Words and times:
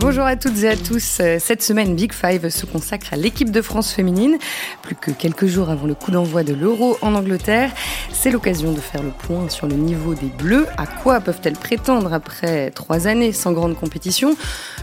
Bonjour 0.00 0.26
à 0.26 0.36
toutes 0.36 0.62
et 0.62 0.68
à 0.68 0.76
tous. 0.76 1.20
Cette 1.40 1.60
semaine, 1.60 1.96
Big 1.96 2.12
Five 2.12 2.50
se 2.50 2.66
consacre 2.66 3.14
à 3.14 3.16
l'équipe 3.16 3.50
de 3.50 3.60
France 3.60 3.90
féminine. 3.90 4.38
Plus 4.80 4.94
que 4.94 5.10
quelques 5.10 5.46
jours 5.46 5.70
avant 5.70 5.88
le 5.88 5.94
coup 5.94 6.12
d'envoi 6.12 6.44
de 6.44 6.54
l'Euro 6.54 6.96
en 7.02 7.16
Angleterre, 7.16 7.72
c'est 8.12 8.30
l'occasion 8.30 8.70
de 8.70 8.78
faire 8.78 9.02
le 9.02 9.10
point 9.10 9.48
sur 9.48 9.66
le 9.66 9.74
niveau 9.74 10.14
des 10.14 10.28
Bleus. 10.28 10.68
À 10.76 10.86
quoi 10.86 11.20
peuvent-elles 11.20 11.58
prétendre 11.58 12.12
après 12.12 12.70
trois 12.70 13.08
années 13.08 13.32
sans 13.32 13.50
grande 13.50 13.74
compétition? 13.74 14.36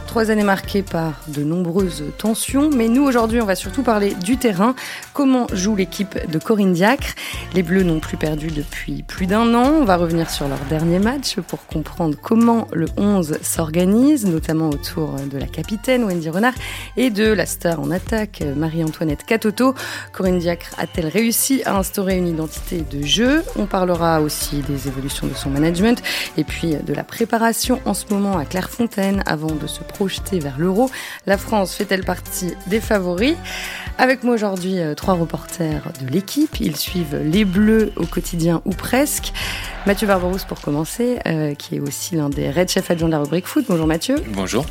Trois 0.06 0.32
années 0.32 0.44
marquées 0.44 0.84
par 0.84 1.22
de 1.30 1.44
nombreuses 1.46 2.04
tensions. 2.18 2.70
Mais 2.70 2.90
nous, 2.90 3.04
aujourd'hui, 3.04 3.40
on 3.40 3.46
va 3.46 3.56
surtout 3.56 3.84
parler 3.84 4.16
du 4.16 4.36
terrain. 4.36 4.76
Comment 5.14 5.48
joue 5.54 5.78
l'équipe 5.78 6.30
de 6.30 6.40
Corinne 6.40 6.74
Diacre? 6.74 7.16
Les 7.54 7.64
Bleus 7.64 7.84
n'ont 7.84 8.02
plus 8.02 8.18
perdu 8.18 8.48
depuis 8.48 9.02
plus 9.04 9.28
d'un 9.28 9.54
an. 9.54 9.76
On 9.80 9.86
va 9.86 9.96
revenir 9.96 10.30
sur 10.30 10.50
leur 10.50 10.60
dernier 10.70 11.00
match 11.00 11.38
pour 11.40 11.66
comprendre 11.68 12.18
comment 12.22 12.68
le 12.74 12.88
11 12.98 13.40
s'organise, 13.42 14.26
notamment 14.26 14.70
autour 14.70 15.05
de 15.14 15.38
la 15.38 15.48
capitaine 15.48 16.04
Wendy 16.04 16.30
Renard 16.30 16.54
et 16.98 17.10
de 17.10 17.32
la 17.32 17.46
star 17.46 17.80
en 17.80 17.92
attaque 17.92 18.44
Marie-Antoinette 18.56 19.24
Catoto. 19.24 19.76
Corinne 20.12 20.40
Diacre 20.40 20.72
a-t-elle 20.78 21.08
réussi 21.08 21.62
à 21.66 21.78
instaurer 21.78 22.18
une 22.18 22.28
identité 22.28 22.84
de 22.90 23.06
jeu? 23.06 23.44
On 23.56 23.66
parlera 23.66 24.22
aussi 24.22 24.62
des 24.62 24.88
évolutions 24.88 25.28
de 25.28 25.34
son 25.34 25.50
management 25.50 26.02
et 26.38 26.44
puis 26.44 26.76
de 26.76 26.94
la 26.94 27.04
préparation 27.04 27.80
en 27.86 27.94
ce 27.94 28.06
moment 28.10 28.38
à 28.38 28.46
Clairefontaine 28.46 29.24
avant 29.26 29.52
de 29.52 29.68
se 29.68 29.82
projeter 29.82 30.40
vers 30.40 30.58
l'Euro. 30.58 30.90
La 31.26 31.38
France 31.38 31.76
fait-elle 31.76 32.04
partie 32.04 32.54
des 32.68 32.80
favoris? 32.80 33.36
Avec 33.98 34.24
moi 34.24 34.36
aujourd'hui 34.36 34.80
euh, 34.80 34.94
trois 34.94 35.14
reporters 35.14 35.84
de 36.02 36.08
l'équipe. 36.08 36.60
Ils 36.60 36.76
suivent 36.76 37.18
les 37.24 37.46
Bleus 37.46 37.94
au 37.96 38.06
quotidien 38.06 38.62
ou 38.66 38.72
presque. 38.72 39.32
Mathieu 39.86 40.08
Barbarousse 40.08 40.44
pour 40.44 40.60
commencer, 40.62 41.20
euh, 41.28 41.54
qui 41.54 41.76
est 41.76 41.80
aussi 41.80 42.16
l'un 42.16 42.30
des 42.30 42.50
Red 42.50 42.70
Chefs 42.70 42.92
adjoints 42.92 43.08
de 43.08 43.14
la 43.14 43.20
rubrique 43.20 43.46
foot. 43.46 43.66
Bonjour 43.70 43.88
Mathieu. 43.88 44.16
Bonjour. 44.34 44.66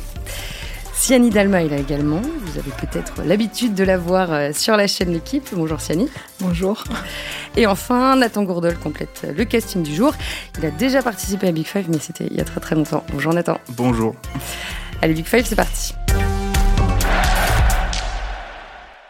Siani 0.93 1.29
Dalma 1.29 1.61
est 1.61 1.69
là 1.69 1.77
également. 1.77 2.21
Vous 2.21 2.57
avez 2.57 2.71
peut-être 2.71 3.21
l'habitude 3.23 3.75
de 3.75 3.83
la 3.83 3.97
voir 3.97 4.31
euh, 4.31 4.51
sur 4.53 4.77
la 4.77 4.87
chaîne 4.87 5.11
L'équipe. 5.11 5.47
Bonjour 5.51 5.79
Siani. 5.79 6.09
Bonjour. 6.39 6.83
Et 7.57 7.67
enfin, 7.67 8.15
Nathan 8.15 8.43
Gourdol 8.43 8.75
complète 8.77 9.27
le 9.35 9.45
casting 9.45 9.83
du 9.83 9.93
jour. 9.93 10.13
Il 10.57 10.65
a 10.65 10.71
déjà 10.71 11.01
participé 11.03 11.47
à 11.47 11.51
Big 11.51 11.67
Five, 11.67 11.85
mais 11.89 11.99
c'était 11.99 12.27
il 12.27 12.35
y 12.35 12.41
a 12.41 12.45
très 12.45 12.59
très 12.59 12.75
longtemps. 12.75 13.03
Bonjour 13.11 13.33
Nathan. 13.33 13.59
Bonjour. 13.69 14.15
Allez, 15.01 15.13
Big 15.13 15.25
Five, 15.25 15.45
c'est 15.45 15.55
parti. 15.55 15.93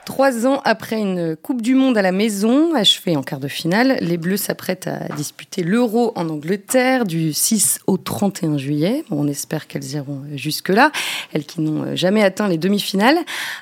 Trois 0.06 0.46
ans 0.46 0.62
après 0.66 1.00
une 1.00 1.36
Coupe 1.36 1.64
du 1.64 1.74
Monde 1.74 1.98
à 1.98 2.04
la 2.04 2.12
maison, 2.12 2.76
achevée 2.76 3.18
en 3.18 3.24
quart 3.24 3.40
de 3.40 3.48
finale, 3.48 3.98
les 4.02 4.18
Bleus 4.18 4.38
s'apprêtent 4.38 4.86
à 4.86 5.08
disputer 5.16 5.64
l'Euro 5.64 6.12
en 6.16 6.30
Angleterre 6.30 7.06
du 7.06 7.34
6 7.34 7.80
au 7.88 7.98
31 7.98 8.60
juillet. 8.60 9.04
on 9.10 9.28
espère 9.28 9.66
qu'elles 9.66 9.94
iront 9.94 10.22
jusque-là, 10.36 10.92
elles 11.34 11.44
qui 11.44 11.60
n'ont 11.60 11.96
jamais 11.96 12.22
atteint 12.22 12.48
les 12.48 12.60
demi-finales. 12.60 13.18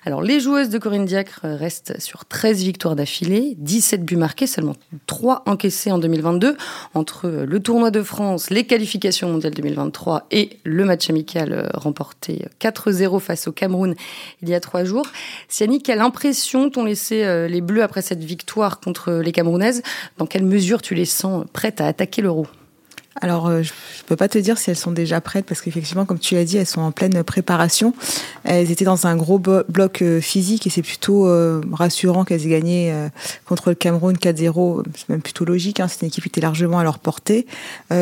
Alors, 0.05 0.21
les 0.21 0.41
joueuses 0.41 0.67
de 0.67 0.77
Corinne 0.79 1.05
Diacre 1.05 1.39
restent 1.43 1.97
sur 2.01 2.25
13 2.25 2.61
victoires 2.61 2.97
d'affilée, 2.97 3.55
17 3.59 4.03
buts 4.03 4.17
marqués, 4.17 4.45
seulement 4.45 4.75
3 5.07 5.43
encaissés 5.45 5.93
en 5.93 5.97
2022. 5.97 6.57
Entre 6.93 7.29
le 7.29 7.59
tournoi 7.61 7.89
de 7.89 8.03
France, 8.03 8.49
les 8.49 8.65
qualifications 8.65 9.29
mondiales 9.29 9.53
2023 9.53 10.27
et 10.31 10.57
le 10.65 10.83
match 10.83 11.09
amical 11.09 11.71
remporté 11.73 12.45
4-0 12.59 13.21
face 13.21 13.47
au 13.47 13.53
Cameroun 13.53 13.95
il 14.41 14.49
y 14.49 14.53
a 14.53 14.59
trois 14.59 14.83
jours. 14.83 15.05
Quelle 15.83 16.01
impression 16.01 16.32
t'ont 16.69 16.83
laissé 16.83 17.23
euh, 17.23 17.47
les 17.47 17.61
Bleus 17.61 17.83
après 17.83 18.01
cette 18.01 18.23
victoire 18.23 18.79
contre 18.79 19.13
les 19.13 19.31
Camerounaises. 19.31 19.81
Dans 20.17 20.25
quelle 20.25 20.43
mesure 20.43 20.81
tu 20.81 20.95
les 20.95 21.05
sens 21.05 21.45
prêtes 21.53 21.81
à 21.81 21.87
attaquer 21.87 22.21
l'Euro? 22.21 22.47
Alors, 23.21 23.47
euh, 23.47 23.61
je 23.61 23.69
ne 23.71 24.07
peux 24.07 24.15
pas 24.15 24.27
te 24.27 24.37
dire 24.39 24.57
si 24.57 24.71
elles 24.71 24.75
sont 24.75 24.91
déjà 24.91 25.21
prêtes 25.21 25.45
parce 25.45 25.61
qu'effectivement, 25.61 26.05
comme 26.05 26.17
tu 26.17 26.33
l'as 26.33 26.45
dit, 26.45 26.57
elles 26.57 26.65
sont 26.65 26.81
en 26.81 26.91
pleine 26.91 27.23
préparation. 27.23 27.93
Elles 28.43 28.71
étaient 28.71 28.85
dans 28.85 29.05
un 29.05 29.15
gros 29.15 29.37
bloc 29.37 30.01
euh, 30.01 30.19
physique 30.19 30.65
et 30.65 30.69
c'est 30.69 30.81
plutôt 30.81 31.27
euh, 31.27 31.61
rassurant 31.71 32.25
qu'elles 32.25 32.45
aient 32.45 32.49
gagné 32.49 32.93
contre 33.45 33.69
le 33.69 33.75
Cameroun 33.75 34.15
4-0. 34.15 34.83
C'est 34.95 35.09
même 35.09 35.21
plutôt 35.21 35.45
logique. 35.45 35.79
Hein, 35.79 35.87
c'est 35.87 36.01
une 36.01 36.07
équipe 36.07 36.23
qui 36.23 36.29
était 36.29 36.41
largement 36.41 36.79
à 36.79 36.83
leur 36.83 36.99
portée. 36.99 37.45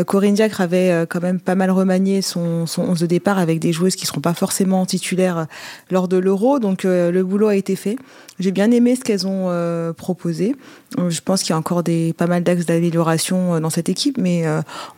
Corinne 0.08 0.36
Diacre 0.36 0.62
avait 0.62 1.06
quand 1.10 1.22
même 1.22 1.40
pas 1.40 1.56
mal 1.56 1.72
remanié 1.72 2.22
son, 2.22 2.66
son 2.66 2.84
11 2.84 3.00
de 3.00 3.06
départ 3.06 3.40
avec 3.40 3.60
des 3.60 3.74
joueuses 3.74 3.96
qui 3.96 4.04
ne 4.04 4.08
seront 4.08 4.22
pas 4.22 4.34
forcément 4.34 4.86
titulaires 4.86 5.48
lors 5.90 6.08
de 6.08 6.18
l'Euro. 6.18 6.60
Donc, 6.60 6.84
le 6.84 7.22
boulot 7.24 7.48
a 7.48 7.56
été 7.56 7.76
fait. 7.76 7.98
J'ai 8.40 8.52
bien 8.52 8.72
aimé 8.72 8.96
ce 8.96 9.02
qu'elles 9.02 9.28
ont 9.28 9.94
proposé. 9.94 10.56
Je 10.98 11.22
pense 11.22 11.42
qu'il 11.42 11.52
y 11.52 11.54
a 11.54 11.58
encore 11.58 11.84
des, 11.84 12.14
pas 12.14 12.28
mal 12.28 12.44
d'axes 12.44 12.66
d'amélioration 12.66 13.60
dans 13.60 13.70
cette 13.70 13.90
équipe, 13.90 14.18
mais 14.18 14.46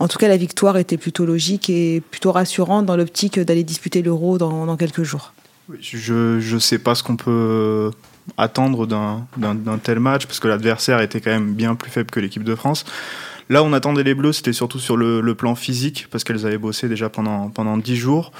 tout 0.08 0.18
cas, 0.18 0.28
la 0.28 0.38
victoire 0.38 0.78
était 0.78 0.98
plutôt 0.98 1.26
logique 1.26 1.70
et 1.70 2.02
plutôt 2.12 2.32
rassurante 2.32 2.86
dans 2.86 2.98
l'optique 2.98 3.40
d'aller 3.40 3.64
disputer 3.64 4.02
l'Euro 4.02 4.38
dans, 4.38 4.76
quelques 4.78 5.04
jours. 5.04 5.34
Je 5.80 6.54
ne 6.54 6.60
sais 6.60 6.80
pas 6.80 6.96
ce 6.96 7.04
qu'on 7.04 7.16
peut 7.16 7.92
attendre 8.38 8.86
d'un 8.86 9.78
tel 9.82 10.00
match, 10.00 10.26
parce 10.26 10.40
que 10.40 10.48
l'adversaire 10.48 11.02
était 11.02 11.22
quand 11.22 11.32
même 11.32 11.54
bien 11.54 11.76
plus 11.76 11.92
faible 11.92 12.12
que 12.12 12.20
l'équipe 12.20 12.44
de 12.44 12.56
France. 12.56 12.86
Là, 13.50 13.64
on 13.64 13.74
attendait 13.74 14.04
les 14.04 14.16
Bleus, 14.16 14.34
c'était 14.34 14.54
surtout 14.54 14.80
sur 14.80 14.98
le, 14.98 15.36
plan 15.36 15.56
physique, 15.56 16.08
parce 16.12 16.24
qu'elles 16.24 16.46
avaient 16.46 16.58
bossé 16.58 16.88
déjà 16.88 17.10
pendant, 17.10 17.50
pendant 17.50 17.78
10 17.78 17.96
jours. 17.96 18.32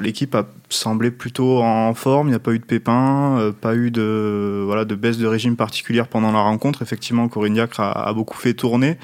L'équipe 0.00 0.34
a 0.36 0.46
semblé 0.68 1.10
plutôt 1.10 1.60
en 1.60 1.94
forme, 1.94 2.28
il 2.28 2.30
n'y 2.30 2.36
a 2.36 2.40
pas 2.40 2.52
eu 2.52 2.60
de 2.60 2.64
pépins, 2.64 3.38
euh, 3.38 3.50
pas 3.50 3.74
eu 3.74 3.90
de, 3.90 4.94
baisse 4.94 5.18
de 5.18 5.26
régime 5.26 5.56
particulière 5.56 6.06
pendant 6.06 6.30
la 6.30 6.40
rencontre. 6.40 6.82
Effectivement, 6.82 7.28
Corinne 7.28 7.54
Diacre 7.54 7.80
a, 7.80 8.08
a 8.08 8.12
beaucoup 8.12 8.38
fait 8.38 8.54
tourner. 8.54 8.98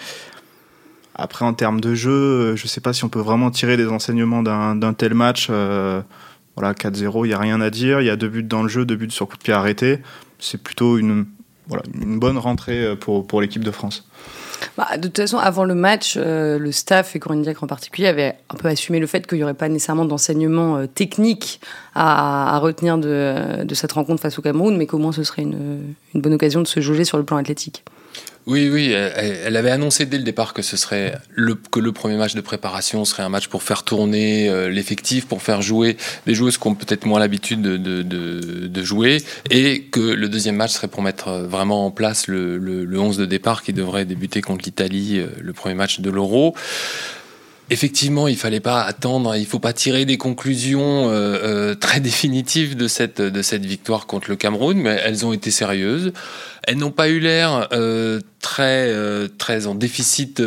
Après, 1.21 1.45
en 1.45 1.53
termes 1.53 1.83
de 1.83 1.95
jeu, 1.95 2.11
euh, 2.11 2.57
je 2.57 2.65
ne 2.65 2.69
sais 2.69 2.81
pas 2.81 2.95
si 2.95 3.05
on 3.05 3.11
peut 3.11 3.21
vraiment 3.21 3.51
tirer 3.51 3.77
des 3.77 3.89
enseignements 3.89 4.43
d'un 4.43 4.95
tel 4.95 5.13
match. 5.13 5.49
Euh, 5.51 6.01
voilà, 6.57 6.73
4-0, 6.73 7.27
il 7.27 7.29
n'y 7.29 7.35
a 7.35 7.39
rien 7.39 7.61
à 7.61 7.69
dire. 7.69 8.01
Il 8.01 8.07
y 8.07 8.11
a 8.11 8.17
deux 8.17 8.29
buts 8.29 8.43
dans 8.43 8.63
le 8.63 8.71
jeu, 8.71 8.87
deux 8.87 8.97
buts 8.97 9.11
sur 9.11 9.29
coup 9.29 9.37
de 9.37 9.43
pied 9.43 9.53
arrêté. 9.53 9.99
C'est 10.39 10.63
plutôt 10.63 10.97
une, 10.97 11.27
bonne 11.95 12.39
rentrée 12.39 12.83
euh, 12.85 12.97
pour, 12.97 13.43
l'équipe 13.43 13.63
de 13.63 13.71
France. 13.71 14.09
Bah, 14.79 14.97
de 14.97 15.09
toute 15.09 15.19
façon, 15.19 15.37
avant 15.37 15.65
le 15.65 15.75
match, 15.75 16.17
le 16.17 16.73
staff 16.73 17.15
et 17.15 17.19
Corinne 17.19 17.43
Diacre 17.43 17.65
en 17.65 17.67
particulier 17.67 18.09
avaient 18.09 18.37
un 18.49 18.57
peu 18.57 18.69
assumé 18.69 18.99
le 18.99 19.07
fait 19.07 19.27
qu'il 19.27 19.37
n'y 19.39 19.45
aurait 19.45 19.53
pas 19.53 19.69
nécessairement 19.69 20.07
d'enseignement 20.07 20.87
technique 20.87 21.61
à, 21.95 22.59
retenir 22.61 22.97
de, 22.97 23.65
de, 23.65 23.75
cette 23.75 23.93
rencontre 23.93 24.23
face 24.23 24.39
au 24.39 24.43
Cameroun, 24.43 24.77
mais 24.77 24.87
qu'au 24.87 24.99
moins 24.99 25.13
ce 25.13 25.23
serait 25.23 25.43
une, 25.43 25.95
une 26.15 26.21
bonne 26.21 26.35
occasion 26.35 26.63
de 26.63 26.67
se 26.67 26.81
jauger 26.81 27.05
sur 27.05 27.19
le 27.19 27.25
plan 27.25 27.37
athlétique. 27.37 27.85
Oui, 28.51 28.69
oui, 28.69 28.91
elle, 28.91 29.57
avait 29.57 29.71
annoncé 29.71 30.07
dès 30.07 30.19
le 30.19 30.25
départ 30.25 30.55
que 30.55 30.61
ce 30.61 30.77
serait 30.77 31.17
le, 31.33 31.55
que 31.55 31.79
le 31.79 31.93
premier 31.93 32.17
match 32.17 32.35
de 32.35 32.41
préparation 32.41 33.05
serait 33.05 33.23
un 33.23 33.29
match 33.29 33.47
pour 33.47 33.63
faire 33.63 33.85
tourner 33.85 34.49
euh, 34.49 34.69
l'effectif, 34.69 35.29
pour 35.29 35.41
faire 35.41 35.63
jouer 35.63 35.97
des 36.27 36.35
joueuses 36.35 36.59
qui 36.59 36.67
ont 36.67 36.75
peut-être 36.75 37.07
moins 37.07 37.21
l'habitude 37.21 37.63
de, 37.63 37.77
de, 37.77 38.83
jouer, 38.83 39.23
et 39.51 39.83
que 39.85 40.01
le 40.01 40.29
deuxième 40.29 40.57
match 40.57 40.73
serait 40.73 40.89
pour 40.89 41.01
mettre 41.01 41.31
vraiment 41.31 41.87
en 41.87 41.93
place 41.93 42.27
le, 42.27 42.59
le, 42.59 42.85
le 42.85 42.99
11 42.99 43.19
de 43.19 43.25
départ 43.25 43.63
qui 43.63 43.73
devrait 43.73 44.05
débuter 44.05 44.41
contre 44.41 44.65
l'Italie, 44.65 45.21
euh, 45.21 45.29
le 45.41 45.53
premier 45.53 45.77
match 45.77 46.01
de 46.01 46.11
l'Euro. 46.11 46.57
Effectivement, 47.73 48.27
il 48.27 48.37
fallait 48.37 48.59
pas 48.59 48.83
attendre, 48.83 49.37
il 49.37 49.47
faut 49.47 49.61
pas 49.61 49.73
tirer 49.73 50.05
des 50.05 50.19
conclusions 50.19 51.09
euh, 51.09 51.13
euh, 51.13 51.75
très 51.77 52.01
définitives 52.11 52.77
de 52.77 52.89
cette 52.89 53.23
de 53.23 53.43
cette 53.43 53.65
victoire 53.65 54.09
contre 54.09 54.29
le 54.29 54.35
Cameroun, 54.35 54.77
mais 54.77 55.01
elles 55.05 55.25
ont 55.25 55.33
été 55.33 55.53
sérieuses. 55.53 56.13
Elles 56.65 56.79
n'ont 56.79 56.91
pas 56.91 57.09
eu 57.09 57.21
l'air 57.21 57.69
euh, 57.73 58.21
très 58.41 58.93
très 59.39 59.69
en 59.69 59.77
déficit 59.77 60.43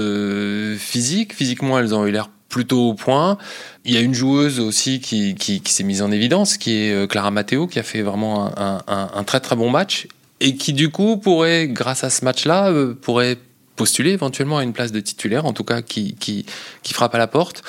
physique. 0.78 1.34
Physiquement, 1.34 1.80
elles 1.80 1.96
ont 1.96 2.06
eu 2.06 2.12
l'air 2.12 2.30
plutôt 2.50 2.90
au 2.90 2.94
point. 2.94 3.38
Il 3.86 3.94
y 3.94 3.98
a 3.98 4.02
une 4.02 4.14
joueuse 4.14 4.60
aussi 4.60 5.00
qui, 5.00 5.34
qui, 5.34 5.62
qui 5.62 5.72
s'est 5.72 5.84
mise 5.84 6.02
en 6.02 6.12
évidence, 6.12 6.58
qui 6.58 6.74
est 6.74 7.10
Clara 7.10 7.32
Matteo, 7.32 7.68
qui 7.68 7.80
a 7.80 7.84
fait 7.84 8.02
vraiment 8.02 8.58
un, 8.58 8.82
un, 8.86 9.10
un, 9.14 9.24
très 9.24 9.40
très 9.40 9.56
bon 9.56 9.70
match 9.70 10.08
et 10.42 10.56
qui 10.56 10.74
du 10.74 10.90
coup 10.90 11.18
pourrait, 11.18 11.68
grâce 11.70 12.04
à 12.04 12.10
ce 12.10 12.26
match-là, 12.26 12.72
pourrait 13.02 13.38
postuler 13.76 14.12
éventuellement 14.12 14.58
à 14.58 14.64
une 14.64 14.74
place 14.74 14.92
de 14.92 15.00
titulaire, 15.00 15.46
en 15.46 15.54
tout 15.54 15.64
cas 15.64 15.82
qui, 15.82 16.16
qui, 16.16 16.46
qui 16.84 16.94
frappe 16.94 17.16
à 17.16 17.18
la 17.18 17.28
porte. 17.28 17.64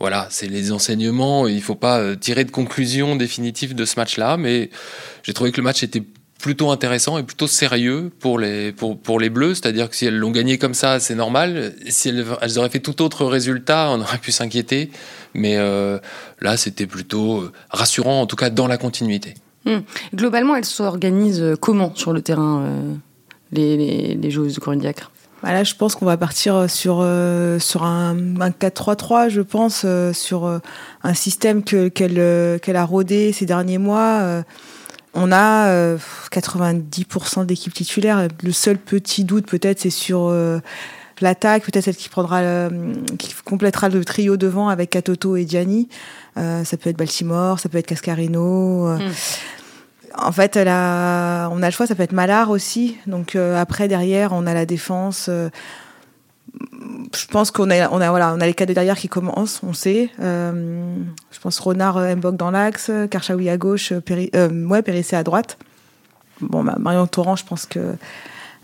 Voilà, 0.00 0.26
c'est 0.30 0.48
les 0.48 0.72
enseignements. 0.72 1.46
Il 1.46 1.56
ne 1.56 1.60
faut 1.60 1.74
pas 1.74 1.98
euh, 1.98 2.16
tirer 2.16 2.44
de 2.44 2.50
conclusion 2.50 3.16
définitive 3.16 3.74
de 3.74 3.84
ce 3.84 4.00
match-là, 4.00 4.38
mais 4.38 4.70
j'ai 5.22 5.34
trouvé 5.34 5.52
que 5.52 5.58
le 5.58 5.62
match 5.62 5.82
était 5.82 6.02
plutôt 6.40 6.70
intéressant 6.70 7.18
et 7.18 7.22
plutôt 7.22 7.46
sérieux 7.46 8.10
pour 8.18 8.38
les, 8.38 8.72
pour, 8.72 8.98
pour 8.98 9.20
les 9.20 9.28
Bleus. 9.28 9.56
C'est-à-dire 9.56 9.90
que 9.90 9.96
si 9.96 10.06
elles 10.06 10.16
l'ont 10.16 10.30
gagné 10.30 10.56
comme 10.56 10.72
ça, 10.72 11.00
c'est 11.00 11.14
normal. 11.14 11.74
Si 11.86 12.08
elles, 12.08 12.24
elles, 12.40 12.58
auraient 12.58 12.70
fait 12.70 12.80
tout 12.80 13.02
autre 13.02 13.26
résultat, 13.26 13.90
on 13.90 14.00
aurait 14.00 14.16
pu 14.16 14.32
s'inquiéter. 14.32 14.90
Mais 15.34 15.58
euh, 15.58 15.98
là, 16.40 16.56
c'était 16.56 16.86
plutôt 16.86 17.42
euh, 17.42 17.52
rassurant, 17.68 18.22
en 18.22 18.26
tout 18.26 18.36
cas 18.36 18.48
dans 18.48 18.66
la 18.66 18.78
continuité. 18.78 19.34
Hum. 19.66 19.82
Globalement, 20.14 20.56
elles 20.56 20.64
s'organisent 20.64 21.56
comment 21.60 21.94
sur 21.94 22.14
le 22.14 22.22
terrain, 22.22 22.64
les, 23.52 23.76
les, 23.76 24.14
les 24.14 24.30
joueuses 24.30 24.54
de 24.54 24.60
Corinne 24.60 24.80
là, 25.42 25.64
je 25.64 25.74
pense 25.74 25.94
qu'on 25.94 26.06
va 26.06 26.16
partir 26.16 26.68
sur 26.68 26.98
euh, 27.00 27.58
sur 27.58 27.84
un, 27.84 28.16
un 28.40 28.50
4-3-3, 28.50 29.30
je 29.30 29.40
pense, 29.40 29.82
euh, 29.84 30.12
sur 30.12 30.46
euh, 30.46 30.58
un 31.02 31.14
système 31.14 31.62
que 31.62 31.88
qu'elle 31.88 32.60
qu'elle 32.60 32.76
a 32.76 32.84
rodé 32.84 33.32
ces 33.32 33.46
derniers 33.46 33.78
mois. 33.78 34.42
on 35.14 35.32
a 35.32 35.96
90% 36.30 37.46
d'équipe 37.46 37.74
titulaire. 37.74 38.28
Le 38.42 38.52
seul 38.52 38.78
petit 38.78 39.24
doute 39.24 39.46
peut-être, 39.46 39.80
c'est 39.80 39.90
sur 39.90 40.32
l'attaque, 41.20 41.64
peut-être 41.64 41.84
celle 41.84 41.96
qui 41.96 42.08
prendra, 42.08 42.68
qui 43.18 43.34
complétera 43.44 43.88
le 43.88 44.04
trio 44.04 44.36
devant 44.36 44.68
avec 44.68 44.90
Katoto 44.90 45.36
et 45.36 45.46
Gianni. 45.48 45.88
ça 46.36 46.76
peut 46.78 46.90
être 46.90 46.98
Baltimore, 46.98 47.58
ça 47.58 47.68
peut 47.68 47.78
être 47.78 47.86
Cascarino. 47.86 48.96
Hmm. 48.96 49.10
En 50.16 50.32
fait, 50.32 50.56
on 50.56 50.66
a 50.66 51.48
le 51.66 51.70
choix, 51.70 51.86
ça 51.86 51.94
peut 51.94 52.02
être 52.02 52.12
Malard 52.12 52.50
aussi. 52.50 52.96
Donc 53.06 53.36
après, 53.36 53.88
derrière, 53.88 54.32
on 54.32 54.46
a 54.46 54.54
la 54.54 54.66
défense 54.66 55.30
je 57.14 57.26
pense 57.26 57.50
qu'on 57.50 57.70
a, 57.70 58.46
les 58.46 58.54
cadets 58.54 58.74
derrière 58.74 58.96
qui 58.96 59.08
commencent, 59.08 59.60
on 59.62 59.72
sait. 59.72 60.10
Euh, 60.20 60.96
je 61.30 61.38
pense 61.40 61.58
Ronard 61.58 61.96
euh, 61.96 62.16
Mbok 62.16 62.36
dans 62.36 62.50
l'axe, 62.50 62.90
Karchaoui 63.10 63.48
à 63.48 63.56
gauche, 63.56 63.92
Péri, 63.94 64.30
euh, 64.34 64.66
ouais, 64.66 64.82
Périssé 64.82 65.16
à 65.16 65.22
droite. 65.22 65.58
Bon, 66.40 66.64
bah, 66.64 66.76
Marion 66.78 67.06
Torrent, 67.06 67.36
je 67.36 67.44
pense 67.44 67.66
que 67.66 67.96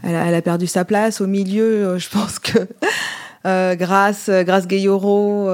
elle 0.02 0.14
a, 0.14 0.26
elle 0.26 0.34
a, 0.34 0.42
perdu 0.42 0.66
sa 0.66 0.84
place. 0.84 1.20
Au 1.20 1.26
milieu, 1.26 1.98
je 1.98 2.08
pense 2.08 2.38
que 2.38 2.58
euh, 2.58 2.66
Grâce, 3.46 4.28
Grâce 4.30 4.66
Gayoro, 4.66 5.48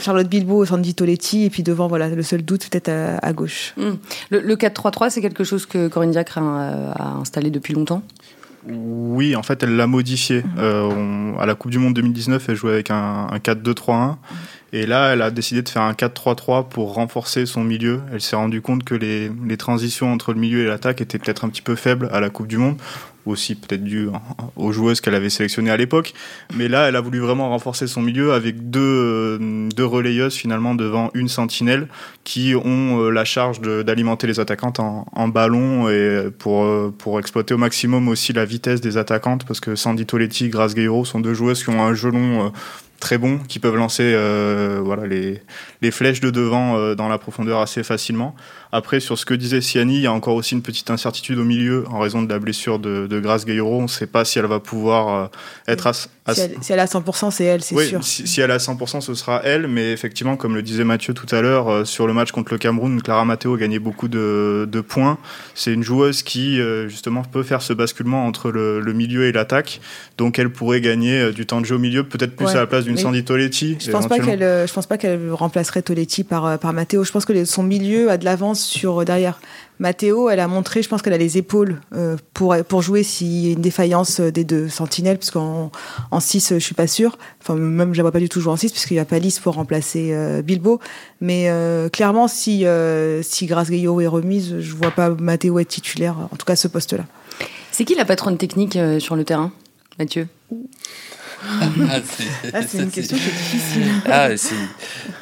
Charlotte 0.00 0.28
Bilbo, 0.28 0.64
Sandy 0.64 0.94
Toletti, 0.94 1.44
et 1.44 1.50
puis 1.50 1.62
devant, 1.62 1.86
voilà, 1.86 2.08
le 2.08 2.22
seul 2.22 2.42
doute 2.42 2.68
peut-être 2.68 2.90
à, 2.90 3.32
gauche. 3.32 3.74
Hmm. 3.76 3.92
Le, 4.30 4.40
le 4.40 4.56
4-3-3, 4.56 5.10
c'est 5.10 5.20
quelque 5.20 5.44
chose 5.44 5.66
que 5.66 5.88
Corinne 5.88 6.10
Diacre 6.10 6.38
a, 6.38 6.92
a 6.92 7.08
installé 7.20 7.50
depuis 7.50 7.74
longtemps? 7.74 8.02
Oui, 8.68 9.34
en 9.34 9.42
fait, 9.42 9.62
elle 9.62 9.76
l'a 9.76 9.86
modifié. 9.86 10.44
Euh, 10.58 11.32
à 11.38 11.46
la 11.46 11.54
Coupe 11.54 11.70
du 11.70 11.78
Monde 11.78 11.94
2019, 11.94 12.48
elle 12.48 12.54
jouait 12.54 12.72
avec 12.72 12.90
un, 12.90 13.26
un 13.30 13.38
4-2-3-1. 13.38 14.16
Et 14.74 14.86
là, 14.86 15.12
elle 15.12 15.20
a 15.20 15.30
décidé 15.30 15.60
de 15.60 15.68
faire 15.68 15.82
un 15.82 15.92
4-3-3 15.92 16.68
pour 16.68 16.94
renforcer 16.94 17.44
son 17.44 17.62
milieu. 17.62 18.00
Elle 18.10 18.22
s'est 18.22 18.36
rendue 18.36 18.62
compte 18.62 18.84
que 18.84 18.94
les, 18.94 19.30
les, 19.46 19.56
transitions 19.58 20.10
entre 20.10 20.32
le 20.32 20.40
milieu 20.40 20.62
et 20.62 20.66
l'attaque 20.66 21.02
étaient 21.02 21.18
peut-être 21.18 21.44
un 21.44 21.50
petit 21.50 21.60
peu 21.60 21.74
faibles 21.74 22.08
à 22.10 22.20
la 22.20 22.30
Coupe 22.30 22.46
du 22.46 22.56
Monde, 22.56 22.78
aussi 23.26 23.54
peut-être 23.54 23.84
dû 23.84 24.08
aux 24.56 24.72
joueuses 24.72 25.02
qu'elle 25.02 25.14
avait 25.14 25.28
sélectionnées 25.28 25.70
à 25.70 25.76
l'époque. 25.76 26.14
Mais 26.54 26.68
là, 26.68 26.88
elle 26.88 26.96
a 26.96 27.02
voulu 27.02 27.18
vraiment 27.18 27.50
renforcer 27.50 27.86
son 27.86 28.00
milieu 28.00 28.32
avec 28.32 28.70
deux, 28.70 28.80
euh, 28.80 29.68
deux 29.76 29.84
relayeuses 29.84 30.36
finalement 30.36 30.74
devant 30.74 31.10
une 31.12 31.28
sentinelle 31.28 31.86
qui 32.24 32.54
ont 32.54 33.02
euh, 33.02 33.10
la 33.10 33.26
charge 33.26 33.60
d'alimenter 33.60 34.26
les 34.26 34.40
attaquantes 34.40 34.80
en, 34.80 35.06
en, 35.12 35.28
ballon 35.28 35.90
et 35.90 36.28
pour, 36.38 36.64
euh, 36.64 36.94
pour 36.96 37.18
exploiter 37.18 37.52
au 37.52 37.58
maximum 37.58 38.08
aussi 38.08 38.32
la 38.32 38.46
vitesse 38.46 38.80
des 38.80 38.96
attaquantes 38.96 39.44
parce 39.44 39.60
que 39.60 39.76
Sandy 39.76 40.06
Toletti, 40.06 40.48
Grace 40.48 40.74
Guerrero 40.74 41.04
sont 41.04 41.20
deux 41.20 41.34
joueuses 41.34 41.62
qui 41.62 41.68
ont 41.68 41.82
un 41.82 41.94
gelon 41.94 42.52
très 43.02 43.18
bons 43.18 43.38
qui 43.48 43.58
peuvent 43.58 43.74
lancer 43.74 44.04
euh, 44.14 44.80
voilà, 44.82 45.06
les, 45.06 45.42
les, 45.82 45.90
flèches 45.90 46.20
de 46.20 46.30
devant 46.30 46.78
euh, 46.78 46.94
dans 46.94 47.08
la 47.08 47.18
profondeur 47.18 47.60
assez 47.60 47.82
facilement. 47.82 48.36
Après, 48.74 49.00
sur 49.00 49.18
ce 49.18 49.26
que 49.26 49.34
disait 49.34 49.60
Siani, 49.60 49.96
il 49.96 50.00
y 50.00 50.06
a 50.06 50.12
encore 50.14 50.34
aussi 50.34 50.54
une 50.54 50.62
petite 50.62 50.90
incertitude 50.90 51.38
au 51.38 51.44
milieu 51.44 51.84
en 51.90 51.98
raison 51.98 52.22
de 52.22 52.32
la 52.32 52.38
blessure 52.38 52.78
de, 52.78 53.06
de 53.06 53.20
Grace 53.20 53.44
Gaillero. 53.44 53.80
On 53.80 53.82
ne 53.82 53.86
sait 53.86 54.06
pas 54.06 54.24
si 54.24 54.38
elle 54.38 54.46
va 54.46 54.60
pouvoir 54.60 55.08
euh, 55.08 55.26
être 55.68 55.88
à, 55.88 55.92
si, 55.92 56.08
elle, 56.26 56.54
si, 56.62 56.72
elle, 56.72 56.80
a 56.80 56.86
100%, 56.86 57.30
c'est 57.32 57.44
elle, 57.44 57.62
c'est 57.62 57.76
sûr. 57.84 58.02
Si, 58.02 58.26
si, 58.26 58.40
elle 58.40 58.50
a 58.50 58.56
100%, 58.56 59.02
ce 59.02 59.12
sera 59.12 59.42
elle. 59.44 59.68
Mais 59.68 59.92
effectivement, 59.92 60.38
comme 60.38 60.54
le 60.54 60.62
disait 60.62 60.84
Mathieu 60.84 61.12
tout 61.12 61.26
à 61.34 61.42
l'heure, 61.42 61.68
euh, 61.68 61.84
sur 61.84 62.06
le 62.06 62.14
match 62.14 62.32
contre 62.32 62.50
le 62.50 62.58
Cameroun, 62.58 63.02
Clara 63.02 63.26
Matteo 63.26 63.56
a 63.56 63.58
gagné 63.58 63.78
beaucoup 63.78 64.08
de, 64.08 64.66
de 64.70 64.80
points. 64.80 65.18
C'est 65.54 65.74
une 65.74 65.82
joueuse 65.82 66.22
qui, 66.22 66.58
justement, 66.88 67.24
peut 67.24 67.42
faire 67.42 67.60
ce 67.60 67.74
basculement 67.74 68.24
entre 68.24 68.50
le, 68.50 68.80
le 68.80 68.92
milieu 68.94 69.26
et 69.26 69.32
l'attaque. 69.32 69.82
Donc, 70.16 70.38
elle 70.38 70.50
pourrait 70.50 70.80
gagner 70.80 71.32
du 71.32 71.44
temps 71.44 71.60
de 71.60 71.66
jeu 71.66 71.74
au 71.74 71.78
milieu, 71.78 72.04
peut-être 72.04 72.36
plus 72.36 72.48
à 72.48 72.54
la 72.54 72.66
place 72.66 72.84
d'une 72.84 72.96
Sandy 72.96 73.22
Toletti. 73.22 73.76
Je 73.80 73.90
pense 73.90 74.06
pas 74.06 74.18
qu'elle, 74.18 74.66
je 74.66 74.72
pense 74.72 74.86
pas 74.86 74.96
qu'elle 74.96 75.30
remplacerait 75.30 75.82
Toletti 75.82 76.24
par, 76.24 76.58
par 76.58 76.72
Matteo. 76.72 77.04
Je 77.04 77.12
pense 77.12 77.26
que 77.26 77.44
son 77.44 77.62
milieu 77.62 78.10
a 78.10 78.16
de 78.16 78.24
l'avance 78.24 78.61
sur 78.64 79.00
euh, 79.00 79.04
derrière. 79.04 79.40
Mathéo, 79.78 80.30
elle 80.30 80.38
a 80.38 80.46
montré, 80.46 80.82
je 80.82 80.88
pense 80.88 81.02
qu'elle 81.02 81.12
a 81.12 81.18
les 81.18 81.38
épaules 81.38 81.80
euh, 81.92 82.16
pour, 82.34 82.54
pour 82.68 82.82
jouer 82.82 83.02
s'il 83.02 83.46
y 83.46 83.48
a 83.48 83.52
une 83.52 83.62
défaillance 83.62 84.20
euh, 84.20 84.30
des 84.30 84.44
deux 84.44 84.68
sentinelles, 84.68 85.18
parce 85.18 85.32
qu'en 85.32 85.72
en 86.10 86.20
6, 86.20 86.54
je 86.54 86.58
suis 86.58 86.74
pas 86.74 86.86
sûre. 86.86 87.18
Enfin, 87.40 87.56
même 87.56 87.92
je 87.92 87.98
la 87.98 88.02
vois 88.02 88.12
pas 88.12 88.20
du 88.20 88.28
tout 88.28 88.40
jouer 88.40 88.52
en 88.52 88.56
6, 88.56 88.70
puisqu'il 88.70 88.94
n'y 88.94 89.00
a 89.00 89.04
pas 89.04 89.18
Lys 89.18 89.40
pour 89.40 89.54
remplacer 89.54 90.14
Bilbo. 90.44 90.78
Mais 91.20 91.50
clairement, 91.92 92.28
si, 92.28 92.64
si 93.22 93.46
Grace 93.46 93.70
Gaillot 93.70 94.00
est 94.00 94.06
remise, 94.06 94.60
je 94.60 94.74
vois 94.74 94.92
pas 94.92 95.10
Mathéo 95.10 95.58
être 95.58 95.68
titulaire, 95.68 96.16
en 96.30 96.36
tout 96.36 96.46
cas 96.46 96.56
ce 96.56 96.68
poste-là. 96.68 97.04
C'est 97.72 97.84
qui 97.84 97.94
la 97.94 98.04
patronne 98.04 98.38
technique 98.38 98.78
sur 98.98 99.16
le 99.16 99.24
terrain, 99.24 99.52
Mathieu? 99.98 100.28
Ah, 101.44 102.00
ah, 102.52 102.62
c'est 102.62 102.78
une 102.78 102.90
question 102.90 103.16
qui 103.16 103.28
est 103.28 103.32
difficile. 103.32 103.92
Ah, 104.06 104.28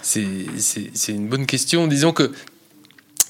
c'est 0.03 1.13
une 1.13 1.29
bonne 1.29 1.47
question. 1.47 1.87
Disons 1.87 2.13
que 2.13 2.33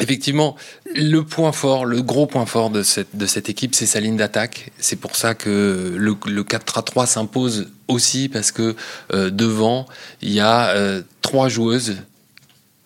Effectivement, 0.00 0.56
le 0.94 1.20
point 1.20 1.52
fort, 1.52 1.85
le 1.85 2.00
gros 2.00 2.26
point 2.26 2.47
fort 2.47 2.70
de 2.70 2.82
cette, 2.82 3.49
équipe, 3.50 3.75
c'est 3.75 3.85
sa 3.85 4.00
ligne 4.00 4.17
d'attaque. 4.17 4.73
C'est 4.79 4.97
pour 4.97 5.14
ça 5.14 5.35
que 5.35 5.94
le, 5.97 6.17
le 6.26 6.43
4-3 6.43 7.06
s'impose 7.06 7.69
aussi, 7.87 8.31
parce 8.31 8.50
que 8.50 8.75
euh, 9.12 9.29
devant, 9.29 9.87
il 10.23 10.31
y 10.31 10.41
a 10.41 10.70
euh, 10.70 11.02
trois 11.20 11.50
joueuses, 11.50 11.99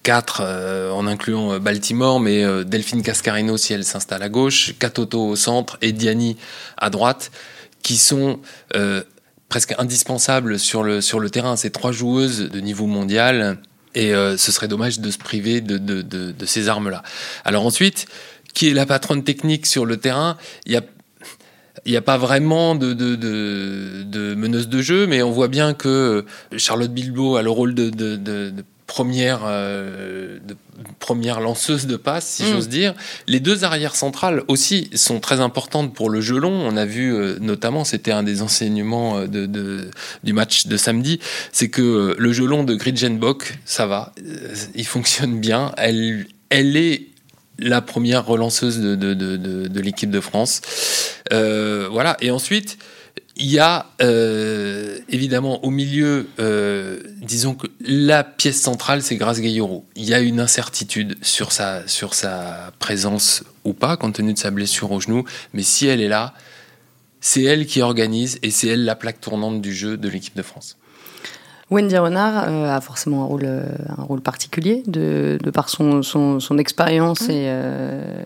quatre 0.03 0.43
euh, 0.45 0.91
en 0.91 1.07
incluant 1.07 1.61
Baltimore, 1.61 2.19
mais 2.19 2.65
Delphine 2.65 3.03
Cascarino 3.03 3.57
si 3.57 3.73
elle 3.73 3.85
s'installe 3.85 4.23
à 4.25 4.29
gauche, 4.29 4.75
Katoto 4.81 5.29
au 5.29 5.37
centre 5.37 5.79
et 5.83 5.93
Diani 5.93 6.37
à 6.77 6.91
droite, 6.91 7.31
qui 7.85 7.97
sont 7.97 8.41
presque 9.49 9.75
indispensables 9.79 10.59
sur 10.59 10.83
le, 10.83 11.01
sur 11.01 11.21
le 11.21 11.31
terrain. 11.31 11.55
Ces 11.55 11.71
trois 11.71 11.93
joueuses 11.93 12.51
de 12.51 12.61
niveau 12.61 12.87
mondial 12.87 13.59
et 13.95 14.15
euh, 14.15 14.37
ce 14.37 14.53
serait 14.53 14.69
dommage 14.69 15.01
de 15.01 15.11
se 15.11 15.19
priver 15.19 15.61
de, 15.61 15.79
de, 15.79 16.03
de, 16.03 16.47
ces 16.47 16.69
armes-là. 16.69 17.03
Alors 17.45 17.65
ensuite, 17.65 18.07
qui 18.53 18.69
est 18.69 18.75
la 18.75 18.87
patronne 18.87 19.25
technique 19.25 19.67
sur 19.67 19.87
le 19.87 19.97
terrain? 19.97 20.37
Il 20.67 20.73
y 20.73 20.77
a 20.77 20.83
il 21.87 21.91
n'y 21.91 21.99
a 21.99 22.03
pas 22.03 22.17
vraiment 22.17 22.77
de, 22.77 22.95
de, 22.95 23.15
de, 23.15 24.05
de, 24.05 24.35
meneuse 24.35 24.69
de 24.69 24.81
jeu, 24.81 25.07
mais 25.07 25.23
on 25.23 25.31
voit 25.31 25.49
bien 25.49 25.75
que 25.75 26.25
Charlotte 26.57 26.93
Bilbo 26.93 27.37
a 27.37 27.43
le 27.43 27.51
rôle 27.51 27.75
de 27.75 27.91
première, 28.87 29.41
euh, 29.45 30.39
de, 30.45 30.57
première 30.99 31.41
lanceuse 31.41 31.87
de 31.87 31.97
passe, 31.97 32.27
si 32.27 32.45
mm. 32.45 32.47
j'ose 32.47 32.69
dire. 32.69 32.95
Les 33.27 33.41
deux 33.41 33.65
arrières 33.65 33.97
centrales 33.97 34.43
aussi 34.49 34.91
sont 34.95 35.21
très 35.21 35.41
importantes 35.41 35.95
pour 35.95 36.11
le 36.11 36.21
jeu 36.21 36.39
long. 36.39 36.53
On 36.53 36.77
a 36.77 36.85
vu 36.85 37.15
euh, 37.15 37.39
notamment, 37.41 37.85
c'était 37.85 38.13
un 38.13 38.23
des 38.23 38.43
enseignements 38.43 39.19
euh, 39.19 39.27
de, 39.27 39.47
de, 39.47 39.91
du 40.23 40.33
match 40.33 40.67
de 40.67 40.77
samedi, 40.77 41.21
c'est 41.53 41.69
que 41.69 42.15
le 42.19 42.33
jeu 42.33 42.47
long 42.47 42.65
de 42.65 42.75
Gridgenbock, 42.75 43.59
ça 43.65 43.87
va, 43.87 44.13
il 44.75 44.87
fonctionne 44.87 45.41
bien. 45.41 45.73
Elle, 45.77 46.27
elle 46.51 46.77
est 46.77 47.09
la 47.59 47.81
première 47.81 48.27
relanceuse 48.27 48.81
de, 48.81 48.97
de, 48.97 49.15
de, 49.15 49.37
de 49.37 49.81
l'équipe 49.81 50.11
de 50.11 50.21
France. 50.21 50.61
voilà. 51.31 52.17
Et 52.21 52.31
ensuite, 52.31 52.79
il 53.37 53.51
y 53.51 53.59
a 53.59 53.87
euh, 54.01 54.99
évidemment 55.09 55.65
au 55.65 55.71
milieu, 55.71 56.29
euh, 56.39 57.01
disons 57.21 57.55
que 57.55 57.67
la 57.81 58.23
pièce 58.23 58.61
centrale, 58.61 59.03
c'est 59.03 59.17
Grace 59.17 59.41
Gayoro. 59.41 59.85
Il 59.97 60.05
y 60.05 60.15
a 60.15 60.21
une 60.21 60.39
incertitude 60.39 61.17
sur 61.23 61.51
sa, 61.51 61.87
sur 61.89 62.15
sa 62.15 62.71
présence 62.79 63.43
ou 63.65 63.73
pas, 63.73 63.97
compte 63.97 64.15
tenu 64.15 64.35
de 64.35 64.39
sa 64.39 64.51
blessure 64.51 64.93
au 64.93 65.01
genou, 65.01 65.25
mais 65.53 65.63
si 65.63 65.87
elle 65.87 66.01
est 66.01 66.09
là, 66.09 66.35
c'est 67.21 67.43
elle 67.43 67.67
qui 67.67 67.83
organise 67.83 68.39
et 68.43 68.51
c'est 68.51 68.69
elle 68.69 68.85
la 68.85 68.95
plaque 68.95 69.21
tournante 69.21 69.61
du 69.61 69.75
jeu 69.75 69.97
de 69.97 70.09
l'équipe 70.09 70.37
de 70.37 70.43
France. 70.43 70.77
Wendy 71.71 71.97
Renard 71.97 72.45
euh, 72.47 72.69
a 72.69 72.81
forcément 72.81 73.23
un 73.23 73.27
rôle, 73.27 73.47
un 73.47 74.03
rôle 74.03 74.21
particulier 74.21 74.85
de, 74.87 75.39
de 75.43 75.51
par 75.51 75.71
son, 75.71 76.03
son, 76.03 76.39
son 76.39 76.59
expérience 76.59 77.29
et, 77.29 77.51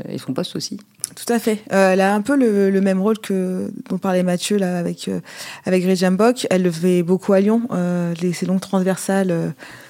et 0.09 0.19
son 0.19 0.35
poste 0.35 0.55
aussi. 0.55 0.79
Tout 1.19 1.33
à 1.33 1.41
fait. 1.41 1.65
Euh, 1.73 1.93
elle 1.93 2.01
a 2.01 2.15
un 2.15 2.21
peu 2.21 2.37
le, 2.37 2.71
le, 2.71 2.81
même 2.81 3.01
rôle 3.01 3.19
que 3.19 3.73
dont 3.89 3.99
parlait 3.99 4.23
Mathieu 4.23 4.57
là 4.57 4.79
avec 4.79 5.09
euh, 5.09 5.19
avec 5.67 5.85
Bock. 6.13 6.47
Elle 6.49 6.63
le 6.63 6.71
fait 6.71 7.03
beaucoup 7.03 7.33
à 7.33 7.41
Lyon. 7.41 7.63
Euh, 7.73 8.15
les, 8.23 8.33
ces 8.33 8.47
longues 8.47 8.61
transversales 8.61 9.33
euh, 9.33 9.49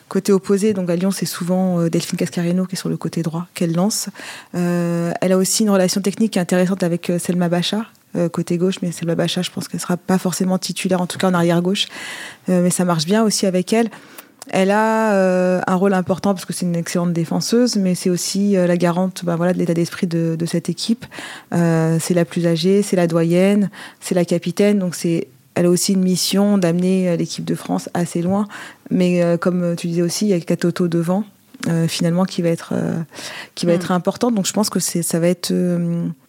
côté 0.09 0.33
opposé. 0.33 0.73
Donc 0.73 0.89
à 0.89 0.97
Lyon, 0.97 1.11
c'est 1.11 1.27
souvent 1.27 1.81
euh, 1.81 1.91
Delphine 1.91 2.17
Cascarino 2.17 2.65
qui 2.65 2.77
est 2.77 2.79
sur 2.79 2.89
le 2.89 2.97
côté 2.97 3.23
droit 3.23 3.47
qu'elle 3.53 3.75
lance. 3.75 4.09
elle 4.55 5.33
a 5.33 5.37
aussi 5.37 5.65
une 5.65 5.71
relation 5.71 6.01
technique 6.01 6.39
intéressante 6.39 6.83
avec 6.83 7.13
Selma 7.19 7.51
Bacha. 7.51 7.85
côté 8.33 8.57
gauche, 8.57 8.77
mais 8.81 8.91
Selma 8.91 9.15
Bacha, 9.15 9.43
je 9.43 9.51
pense 9.51 9.69
qu'elle 9.69 9.81
sera 9.81 9.99
pas 9.99 10.17
forcément 10.17 10.57
titulaire, 10.57 11.03
en 11.03 11.07
tout 11.07 11.19
cas 11.19 11.29
en 11.29 11.35
arrière 11.35 11.61
gauche, 11.61 11.89
mais 12.49 12.71
ça 12.71 12.87
marche 12.87 13.05
bien 13.05 13.23
aussi 13.23 13.45
avec 13.45 13.73
elle. 13.75 13.91
Elle 14.51 14.71
a 14.71 15.13
euh, 15.15 15.61
un 15.67 15.75
rôle 15.75 15.95
important 15.95 16.33
parce 16.35 16.45
que 16.45 16.53
c'est 16.53 16.65
une 16.67 16.77
excellente 16.77 17.13
défenseuse, 17.13 17.77
mais 17.77 17.95
c'est 17.95 18.11
aussi 18.11 18.57
euh, 18.57 18.67
la 18.67 18.77
garante 18.77 19.25
bah, 19.25 19.37
voilà, 19.37 19.53
de 19.53 19.59
l'état 19.59 19.75
d'esprit 19.75 20.07
de, 20.07 20.37
de, 20.39 20.47
cette 20.47 20.69
équipe. 20.69 21.07
Euh, 21.53 21.99
c'est 22.01 22.15
la 22.15 22.25
plus 22.25 22.47
âgée, 22.47 22.83
c'est 22.83 22.97
la 22.97 23.07
doyenne, 23.07 23.71
c'est 24.01 24.15
la 24.15 24.25
capitaine, 24.25 24.79
donc 24.79 24.95
c'est 24.95 25.29
elle 25.55 25.67
a 25.67 25.71
aussi 25.71 25.95
une 25.95 26.05
mission 26.05 26.57
d'amener 26.57 27.17
l'équipe 27.17 27.45
de 27.45 27.57
France 27.57 27.89
assez 27.93 28.23
loin. 28.23 28.47
Mais 28.93 29.37
comme 29.41 29.75
tu 29.75 29.89
disais 29.89 30.03
aussi, 30.03 30.27
il 30.27 30.29
y 30.29 30.33
a 30.33 30.39
Katoto 30.39 30.87
devant, 30.87 31.25
finalement, 31.89 32.25
qui 32.27 32.43
va 32.43 32.51
être, 32.51 32.75
qui 33.57 33.67
va 33.67 33.73
mm. 33.73 33.75
être 33.75 33.91
importante. 33.91 34.37
Donc 34.37 34.47
je 34.47 34.53
pense 34.53 34.71
que 34.71 34.79
ça 34.79 35.19
va 35.19 35.27
être 35.27 35.53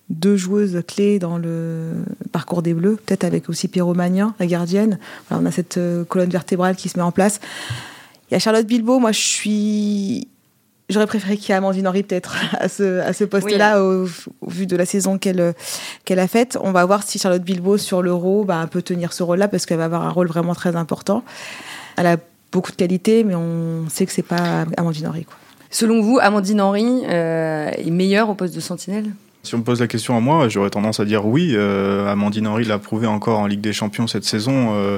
deux 0.09 0.35
joueuses 0.35 0.81
clés 0.88 1.19
dans 1.19 1.38
le 1.38 1.91
parcours 2.31 2.63
des 2.63 2.73
Bleus, 2.73 2.97
peut-être 3.05 3.23
avec 3.23 3.49
aussi 3.49 3.67
Pierrot 3.67 3.93
Magnin, 3.93 4.33
la 4.39 4.47
gardienne. 4.47 4.97
on 5.29 5.45
a 5.45 5.51
cette 5.51 5.79
colonne 6.07 6.31
vertébrale 6.31 6.75
qui 6.75 6.89
se 6.89 6.97
met 6.97 7.03
en 7.03 7.11
place. 7.11 7.39
Il 8.29 8.33
y 8.33 8.36
a 8.36 8.39
Charlotte 8.39 8.65
Bilbo, 8.65 9.00
moi 9.00 9.12
je 9.12 9.19
suis 9.19 10.27
J'aurais 10.89 11.05
préféré 11.05 11.38
qu'il 11.38 11.50
y 11.50 11.51
ait 11.51 11.55
Amandine 11.55 11.88
Henry 11.88 12.01
peut-être 12.01 12.36
à 12.59 12.67
ce, 12.67 13.00
à 13.01 13.13
ce 13.13 13.24
poste-là 13.24 13.83
au, 13.83 14.07
vu 14.48 14.65
de 14.65 14.75
la 14.75 14.86
saison 14.86 15.19
qu'elle 15.19 15.53
qu'elle 16.03 16.19
a 16.19 16.27
faite. 16.27 16.57
On 16.62 16.71
va 16.71 16.83
voir 16.86 17.03
si 17.03 17.19
Charlotte 17.19 17.43
Bilbao 17.43 17.77
sur 17.77 18.01
l'Euro 18.01 18.43
bah, 18.43 18.65
peut 18.69 18.81
tenir 18.81 19.13
ce 19.13 19.21
rôle-là 19.21 19.48
parce 19.48 19.67
qu'elle 19.67 19.77
va 19.77 19.86
avoir 19.86 20.03
un 20.03 20.09
rôle 20.09 20.27
vraiment 20.27 20.55
très 20.55 20.75
important. 20.75 21.24
Elle 21.95 22.07
a 22.07 22.17
beaucoup 22.51 22.71
de 22.71 22.75
qualités, 22.75 23.24
mais 23.24 23.36
on 23.36 23.88
sait 23.88 24.07
que 24.07 24.12
c'est 24.12 24.24
pas 24.24 24.65
Amandine 24.77 25.07
Henry. 25.07 25.25
Quoi. 25.25 25.36
Selon 25.69 26.01
vous, 26.01 26.17
Amandine 26.19 26.62
Henry 26.62 27.03
euh, 27.07 27.69
est 27.69 27.91
meilleure 27.91 28.29
au 28.29 28.33
poste 28.33 28.55
de 28.55 28.59
sentinelle? 28.59 29.12
Si 29.43 29.53
on 29.53 29.59
me 29.59 29.63
pose 29.63 29.79
la 29.79 29.88
question 29.88 30.17
à 30.17 30.19
moi, 30.19 30.50
j'aurais 30.50 30.71
tendance 30.71 31.00
à 31.00 31.05
dire 31.05 31.25
oui. 31.25 31.51
Euh, 31.53 32.07
Amandine 32.07 32.48
Henry 32.48 32.65
l'a 32.65 32.79
prouvé 32.79 33.05
encore 33.05 33.39
en 33.39 33.45
Ligue 33.45 33.62
des 33.62 33.74
Champions 33.74 34.07
cette 34.07 34.25
saison. 34.25 34.74
Euh, 34.74 34.98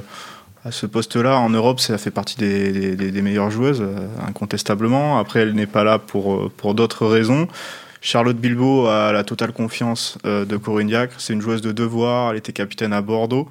à 0.63 0.71
ce 0.71 0.85
poste-là, 0.85 1.39
en 1.39 1.49
Europe, 1.49 1.79
ça 1.79 1.97
fait 1.97 2.11
partie 2.11 2.35
des, 2.37 3.21
meilleures 3.21 3.49
joueuses, 3.49 3.81
euh, 3.81 4.07
incontestablement. 4.27 5.17
Après, 5.17 5.39
elle 5.39 5.53
n'est 5.53 5.65
pas 5.65 5.83
là 5.83 5.97
pour, 5.97 6.35
euh, 6.35 6.51
pour 6.55 6.75
d'autres 6.75 7.07
raisons. 7.07 7.47
Charlotte 7.99 8.37
Bilbao 8.37 8.85
a 8.85 9.11
la 9.11 9.23
totale 9.23 9.53
confiance 9.53 10.17
euh, 10.25 10.45
de 10.45 10.57
Corinne 10.57 10.87
Diacre. 10.87 11.15
C'est 11.17 11.33
une 11.33 11.41
joueuse 11.41 11.61
de 11.61 11.71
devoir. 11.71 12.31
Elle 12.31 12.37
était 12.37 12.53
capitaine 12.53 12.93
à 12.93 13.01
Bordeaux. 13.01 13.47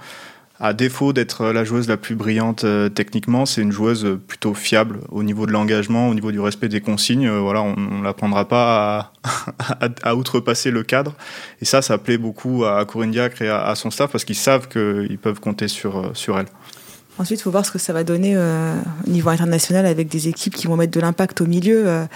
À 0.60 0.72
défaut 0.72 1.12
d'être 1.12 1.46
la 1.46 1.64
joueuse 1.64 1.88
la 1.88 1.96
plus 1.96 2.14
brillante 2.14 2.66
techniquement, 2.94 3.46
c'est 3.46 3.62
une 3.62 3.72
joueuse 3.72 4.18
plutôt 4.28 4.52
fiable 4.52 4.98
au 5.08 5.22
niveau 5.22 5.46
de 5.46 5.52
l'engagement, 5.52 6.10
au 6.10 6.14
niveau 6.14 6.32
du 6.32 6.38
respect 6.38 6.68
des 6.68 6.82
consignes. 6.82 7.30
voilà, 7.30 7.62
on 7.62 7.76
ne 7.76 8.04
l'apprendra 8.04 8.46
pas 8.46 9.10
à, 9.80 9.88
à, 10.02 10.14
outrepasser 10.14 10.70
le 10.70 10.82
cadre. 10.82 11.14
Et 11.62 11.64
ça, 11.64 11.80
ça 11.80 11.96
plaît 11.96 12.18
beaucoup 12.18 12.66
à 12.66 12.84
Corinne 12.84 13.10
Diacre 13.10 13.40
et 13.40 13.48
à, 13.48 13.62
à 13.62 13.74
son 13.74 13.90
staff 13.90 14.12
parce 14.12 14.26
qu'ils 14.26 14.36
savent 14.36 14.68
qu'ils 14.68 15.16
peuvent 15.16 15.40
compter 15.40 15.66
sur, 15.66 16.10
sur 16.12 16.38
elle. 16.38 16.48
Ensuite, 17.20 17.40
il 17.40 17.42
faut 17.42 17.50
voir 17.50 17.66
ce 17.66 17.70
que 17.70 17.78
ça 17.78 17.92
va 17.92 18.02
donner 18.02 18.32
euh, 18.34 18.80
au 19.06 19.10
niveau 19.10 19.28
international 19.28 19.84
avec 19.84 20.08
des 20.08 20.28
équipes 20.28 20.54
qui 20.54 20.66
vont 20.66 20.76
mettre 20.76 20.92
de 20.92 21.00
l'impact 21.00 21.42
au 21.42 21.46
milieu. 21.46 21.86
Euh, 21.86 22.06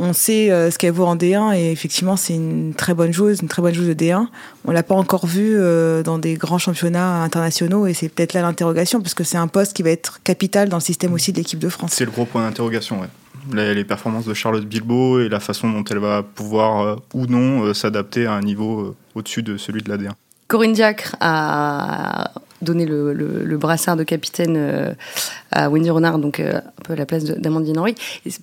on 0.00 0.12
sait 0.12 0.50
euh, 0.50 0.72
ce 0.72 0.78
qu'elle 0.78 0.90
vaut 0.90 1.04
en 1.04 1.14
D1 1.14 1.56
et 1.56 1.70
effectivement, 1.70 2.16
c'est 2.16 2.34
une 2.34 2.74
très 2.74 2.92
bonne 2.92 3.12
joueuse, 3.12 3.42
une 3.42 3.48
très 3.48 3.62
bonne 3.62 3.72
joueuse 3.72 3.86
de 3.86 3.94
D1. 3.94 4.26
On 4.64 4.72
l'a 4.72 4.82
pas 4.82 4.96
encore 4.96 5.26
vue 5.26 5.56
dans 6.02 6.18
des 6.18 6.34
grands 6.34 6.58
championnats 6.58 7.22
internationaux 7.22 7.86
et 7.86 7.94
c'est 7.94 8.08
peut-être 8.08 8.32
là 8.32 8.42
l'interrogation 8.42 9.00
parce 9.00 9.14
que 9.14 9.22
c'est 9.22 9.36
un 9.36 9.46
poste 9.46 9.72
qui 9.72 9.84
va 9.84 9.90
être 9.90 10.20
capital 10.24 10.68
dans 10.68 10.78
le 10.78 10.82
système 10.82 11.12
aussi 11.12 11.30
de 11.30 11.36
l'équipe 11.36 11.60
de 11.60 11.68
France. 11.68 11.92
C'est 11.92 12.04
le 12.04 12.10
gros 12.10 12.24
point 12.24 12.42
d'interrogation, 12.42 13.00
ouais. 13.00 13.08
Les, 13.52 13.72
les, 13.72 13.84
performances 13.84 14.26
de 14.26 14.34
Charlotte 14.34 14.66
Bilbao 14.66 15.20
et 15.20 15.28
la 15.28 15.38
façon 15.38 15.70
dont 15.70 15.84
elle 15.84 15.98
va 15.98 16.24
pouvoir 16.24 16.98
ou 17.14 17.26
non 17.26 17.72
s'adapter 17.72 18.26
à 18.26 18.32
un 18.32 18.42
niveau 18.42 18.96
au-dessus 19.14 19.44
de 19.44 19.56
celui 19.56 19.80
de 19.80 19.88
la 19.88 19.96
D1. 19.96 20.10
Corinne 20.48 20.72
Diacre 20.72 21.14
a 21.20 22.32
donné 22.62 22.86
le, 22.86 23.56
brassard 23.56 23.96
de 23.96 24.04
capitaine 24.04 24.54
euh, 24.56 24.92
à 25.50 25.68
Wendy 25.68 25.90
Renard, 25.90 26.18
donc 26.18 26.40
euh, 26.40 26.56
un 26.56 26.82
peu 26.84 26.94
à 26.94 26.96
la 26.96 27.06
place 27.06 27.24
d'Amandine 27.24 27.78
Henry. 27.78 27.94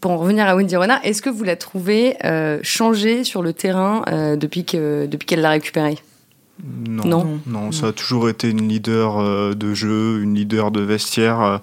pour 0.01 0.12
en 0.12 0.17
revenir 0.17 0.47
à 0.47 0.55
Wendy 0.55 0.75
Renard, 0.75 1.00
est-ce 1.03 1.21
que 1.21 1.29
vous 1.29 1.43
la 1.43 1.55
trouvez 1.55 2.15
euh, 2.24 2.59
changée 2.62 3.24
sur 3.24 3.41
le 3.41 3.53
terrain 3.53 4.03
depuis 4.36 4.63
qu'elle 4.63 5.41
l'a 5.41 5.50
récupérée? 5.50 5.97
Non, 6.63 7.39
non, 7.45 7.71
ça 7.71 7.87
a 7.87 7.91
toujours 7.91 8.29
été 8.29 8.49
une 8.49 8.67
leader 8.67 9.17
euh, 9.17 9.53
de 9.53 9.73
jeu, 9.73 10.21
une 10.21 10.33
leader 10.33 10.71
de 10.71 10.81
vestiaire. 10.81 11.41
Euh, 11.41 11.57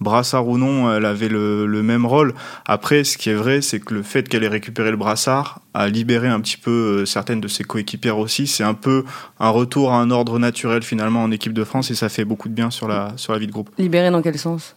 brassard 0.00 0.46
ou 0.48 0.58
non, 0.58 0.92
elle 0.92 1.06
avait 1.06 1.28
le, 1.28 1.82
même 1.82 2.04
rôle. 2.04 2.34
Après, 2.66 3.04
ce 3.04 3.16
qui 3.16 3.30
est 3.30 3.34
vrai, 3.34 3.62
c'est 3.62 3.80
que 3.80 3.94
le 3.94 4.02
fait 4.02 4.28
qu'elle 4.28 4.44
ait 4.44 4.48
récupéré 4.48 4.90
le 4.90 4.98
brassard 4.98 5.60
a 5.72 5.88
libéré 5.88 6.28
un 6.28 6.40
petit 6.40 6.58
peu 6.58 6.70
euh, 6.70 7.06
certaines 7.06 7.40
de 7.40 7.48
ses 7.48 7.64
coéquipières 7.64 8.18
aussi. 8.18 8.46
C'est 8.46 8.64
un 8.64 8.74
peu 8.74 9.04
un 9.40 9.48
retour 9.48 9.92
à 9.92 9.96
un 9.96 10.10
ordre 10.10 10.38
naturel 10.38 10.82
finalement 10.82 11.22
en 11.22 11.30
équipe 11.30 11.54
de 11.54 11.64
France 11.64 11.90
et 11.90 11.94
ça 11.94 12.10
fait 12.10 12.26
beaucoup 12.26 12.48
de 12.50 12.54
bien 12.54 12.70
sur 12.70 12.86
la, 12.86 13.12
sur 13.16 13.32
la 13.32 13.38
vie 13.38 13.46
de 13.46 13.52
groupe. 13.52 13.70
Libéré 13.78 14.10
dans 14.10 14.20
quel 14.20 14.38
sens? 14.38 14.76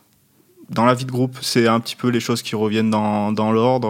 Dans 0.70 0.86
la 0.86 0.94
vie 0.94 1.06
de 1.06 1.12
groupe, 1.12 1.38
c'est 1.42 1.68
un 1.68 1.80
petit 1.80 1.96
peu 1.96 2.10
les 2.10 2.20
choses 2.20 2.42
qui 2.42 2.56
reviennent 2.56 2.90
dans, 2.90 3.32
dans 3.32 3.52
l'ordre. 3.52 3.90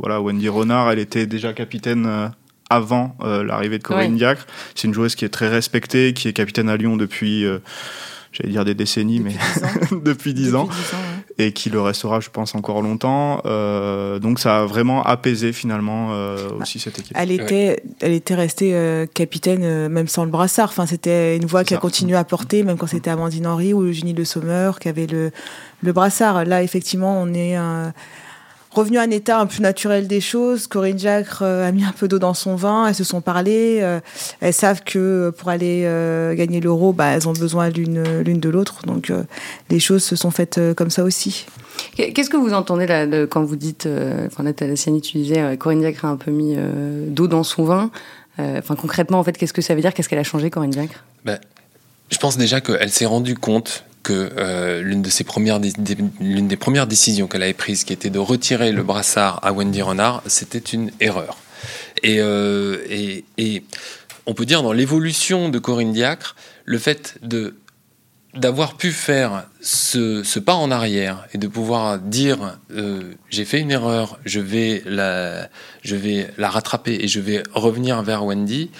voilà, 0.00 0.20
Wendy 0.20 0.48
Renard, 0.48 0.90
elle 0.90 0.98
était 0.98 1.26
déjà 1.26 1.52
capitaine 1.52 2.30
avant 2.70 3.16
euh, 3.22 3.44
l'arrivée 3.44 3.78
de 3.78 3.82
Corinne 3.82 4.16
Diacre. 4.16 4.46
C'est 4.74 4.88
une 4.88 4.94
joueuse 4.94 5.14
qui 5.14 5.24
est 5.24 5.30
très 5.30 5.48
respectée, 5.48 6.12
qui 6.14 6.28
est 6.28 6.32
capitaine 6.32 6.68
à 6.68 6.76
Lyon 6.76 6.96
depuis, 6.96 7.44
euh, 7.44 7.58
j'allais 8.32 8.50
dire 8.50 8.64
des 8.64 8.74
décennies, 8.74 9.20
mais 9.20 9.34
depuis 10.04 10.34
dix 10.34 10.54
ans, 10.54 10.68
et 11.38 11.52
qui 11.52 11.70
le 11.70 11.80
restera, 11.80 12.20
je 12.20 12.30
pense, 12.30 12.54
encore 12.54 12.82
longtemps. 12.82 13.40
Euh, 13.46 14.18
donc 14.18 14.40
ça 14.40 14.62
a 14.62 14.64
vraiment 14.64 15.02
apaisé 15.04 15.52
finalement 15.52 16.10
aussi 16.60 16.80
cette 16.80 16.98
équipe. 16.98 17.16
Elle 17.18 17.30
était, 17.30 17.82
elle 18.00 18.12
était 18.12 18.34
restée 18.34 19.06
capitaine 19.14 19.88
même 19.88 20.08
sans 20.08 20.24
le 20.24 20.30
brassard. 20.30 20.68
Enfin, 20.70 20.86
c'était 20.86 21.36
une 21.36 21.46
voix 21.46 21.62
qui 21.62 21.74
a 21.74 21.78
continué 21.78 22.16
à 22.16 22.24
porter, 22.24 22.62
même 22.64 22.76
quand 22.76 22.88
c'était 22.88 23.10
Amandine 23.10 23.46
Henry 23.46 23.72
ou 23.72 23.82
Eugénie 23.82 24.12
Le 24.12 24.24
Sommer 24.24 24.72
qui 24.80 24.88
avait 24.88 25.06
le, 25.06 25.30
le 25.82 25.92
brassard. 25.92 26.44
Là, 26.44 26.62
effectivement, 26.62 27.20
on 27.20 27.32
est 27.32 27.54
un 27.54 27.92
revenu 28.76 28.98
à 28.98 29.02
un 29.02 29.10
état 29.10 29.40
un 29.40 29.46
peu 29.46 29.62
naturel 29.62 30.06
des 30.06 30.20
choses. 30.20 30.66
Corinne 30.66 30.98
Jacques 30.98 31.42
euh, 31.42 31.66
a 31.66 31.72
mis 31.72 31.84
un 31.84 31.92
peu 31.92 32.08
d'eau 32.08 32.18
dans 32.18 32.34
son 32.34 32.56
vin. 32.56 32.86
Elles 32.86 32.94
se 32.94 33.04
sont 33.04 33.20
parlé. 33.20 33.80
Euh, 33.80 34.00
elles 34.40 34.52
savent 34.52 34.82
que 34.84 35.32
pour 35.36 35.48
aller 35.48 35.82
euh, 35.84 36.34
gagner 36.34 36.60
l'euro, 36.60 36.92
bah, 36.92 37.08
elles 37.08 37.28
ont 37.28 37.32
besoin 37.32 37.70
l'une 37.70 38.02
l'une 38.20 38.40
de 38.40 38.48
l'autre. 38.48 38.86
Donc 38.86 39.12
les 39.70 39.80
choses 39.80 40.04
se 40.04 40.16
sont 40.16 40.30
faites 40.30 40.60
comme 40.76 40.90
ça 40.90 41.04
aussi. 41.04 41.46
Qu'est-ce 41.96 42.30
que 42.30 42.36
vous 42.36 42.52
entendez 42.52 42.86
là 42.86 43.06
quand 43.26 43.44
vous 43.44 43.56
dites, 43.56 43.88
enfin 44.26 44.42
là, 44.42 44.52
Siani, 44.76 45.00
tu 45.00 45.18
disais, 45.18 45.56
Corinne 45.56 45.82
Jacques 45.82 46.04
a 46.04 46.08
un 46.08 46.16
peu 46.16 46.30
mis 46.30 46.56
d'eau 47.08 47.26
dans 47.26 47.42
son 47.42 47.64
vin. 47.64 47.90
Enfin 48.38 48.76
concrètement, 48.76 49.18
en 49.18 49.24
fait, 49.24 49.36
qu'est-ce 49.36 49.52
que 49.52 49.62
ça 49.62 49.74
veut 49.74 49.80
dire? 49.80 49.94
Qu'est-ce 49.94 50.08
qu'elle 50.08 50.18
a 50.18 50.24
changé, 50.24 50.50
Corinne 50.50 50.72
Jacques 50.72 50.98
ben, 51.24 51.38
Je 52.10 52.18
pense 52.18 52.36
déjà 52.36 52.60
qu'elle 52.60 52.90
s'est 52.90 53.06
rendue 53.06 53.34
compte 53.34 53.84
que 54.06 54.30
euh, 54.38 54.82
l'une 54.82 55.02
de 55.02 55.10
ses 55.10 55.24
premières 55.24 55.58
l'une 56.20 56.46
des 56.46 56.56
premières 56.56 56.86
décisions 56.86 57.26
qu'elle 57.26 57.42
avait 57.42 57.52
prises, 57.52 57.82
qui 57.82 57.92
était 57.92 58.08
de 58.08 58.20
retirer 58.20 58.70
le 58.70 58.84
brassard 58.84 59.40
à 59.42 59.52
Wendy 59.52 59.82
Renard, 59.82 60.22
c'était 60.26 60.60
une 60.60 60.92
erreur. 61.00 61.38
Et, 62.04 62.20
euh, 62.20 62.78
et, 62.88 63.24
et, 63.36 63.64
on 64.26 64.32
peut 64.32 64.44
dire 64.44 64.62
dans 64.62 64.72
l'évolution 64.72 65.48
de 65.48 65.58
Corinne 65.58 65.92
Diacre, 65.92 66.36
le 66.64 66.78
fait 66.78 67.18
de 67.22 67.56
d'avoir 68.34 68.76
pu 68.76 68.92
faire 68.92 69.46
ce, 69.62 70.22
ce, 70.22 70.38
pas 70.38 70.52
en 70.52 70.70
arrière 70.70 71.26
et 71.32 71.38
de 71.38 71.48
pouvoir 71.48 71.98
dire 71.98 72.58
euh, 72.70 73.14
j'ai 73.30 73.46
fait 73.46 73.60
une 73.60 73.70
erreur, 73.70 74.18
je 74.26 74.40
vais 74.40 74.82
la, 74.84 75.48
je 75.82 75.96
vais 75.96 76.28
la 76.36 76.50
rattraper 76.50 76.98
et 77.00 77.08
je 77.08 77.18
vais 77.18 77.42
revenir 77.54 78.02
vers 78.02 78.26
Wendy. 78.26 78.70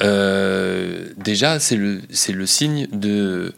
Déjà, 0.00 1.60
c'est 1.60 1.76
le, 1.76 2.02
c'est 2.10 2.32
le 2.32 2.44
signe 2.44 2.88
de 2.90 3.54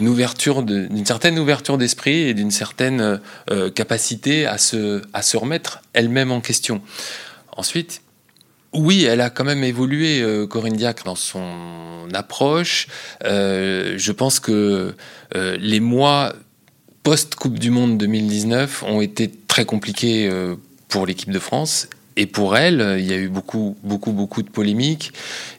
d'une 0.00 1.06
certaine 1.06 1.38
ouverture 1.38 1.78
d'esprit 1.78 2.28
et 2.28 2.34
d'une 2.34 2.50
certaine 2.50 3.20
euh, 3.50 3.70
capacité 3.70 4.46
à 4.46 4.58
se, 4.58 5.36
remettre 5.36 5.82
elle-même 5.92 6.32
en 6.32 6.40
question. 6.40 6.82
Ensuite, 7.56 8.02
oui, 8.72 9.04
elle 9.04 9.20
a 9.20 9.30
quand 9.30 9.44
même 9.44 9.64
évolué, 9.64 10.20
euh, 10.20 10.46
Corinne 10.46 10.76
Diacre, 10.76 11.04
dans 11.04 11.14
son 11.14 12.08
approche. 12.12 12.88
Euh, 13.24 13.94
je 13.96 14.12
pense 14.12 14.40
que 14.40 14.94
les 15.34 15.80
mois 15.80 16.34
post-Coupe 17.02 17.58
du 17.58 17.70
Monde 17.70 17.98
2019 17.98 18.82
ont 18.84 19.00
été 19.00 19.30
très 19.48 19.64
compliqués 19.64 20.30
pour 20.88 21.06
l'équipe 21.06 21.30
de 21.30 21.38
France 21.38 21.88
et 22.16 22.26
pour 22.26 22.56
elle, 22.56 22.96
il 22.98 23.06
y 23.06 23.12
a 23.12 23.16
eu 23.16 23.28
beaucoup, 23.28 23.76
beaucoup, 23.82 24.12
beaucoup 24.12 24.42
de 24.42 24.48
polémiques. 24.48 25.12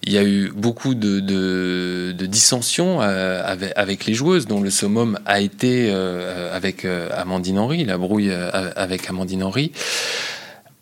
Il 0.04 0.12
y 0.12 0.18
a 0.18 0.24
eu 0.24 0.52
beaucoup 0.56 0.96
de, 0.96 1.20
de, 1.20 2.16
de 2.18 2.26
dissensions 2.26 3.00
euh, 3.02 3.44
avec, 3.76 4.06
les 4.06 4.16
joueuses, 4.16 4.48
dont 4.48 4.60
le 4.60 4.72
summum 4.72 5.20
a 5.26 5.40
été 5.40 5.90
euh, 5.92 6.56
avec 6.56 6.84
euh, 6.84 7.10
Amandine 7.16 7.60
Henry, 7.60 7.86
la 7.86 7.98
brouille 7.98 8.32
avec 8.32 9.08
Amandine 9.08 9.44
Henry. 9.44 9.72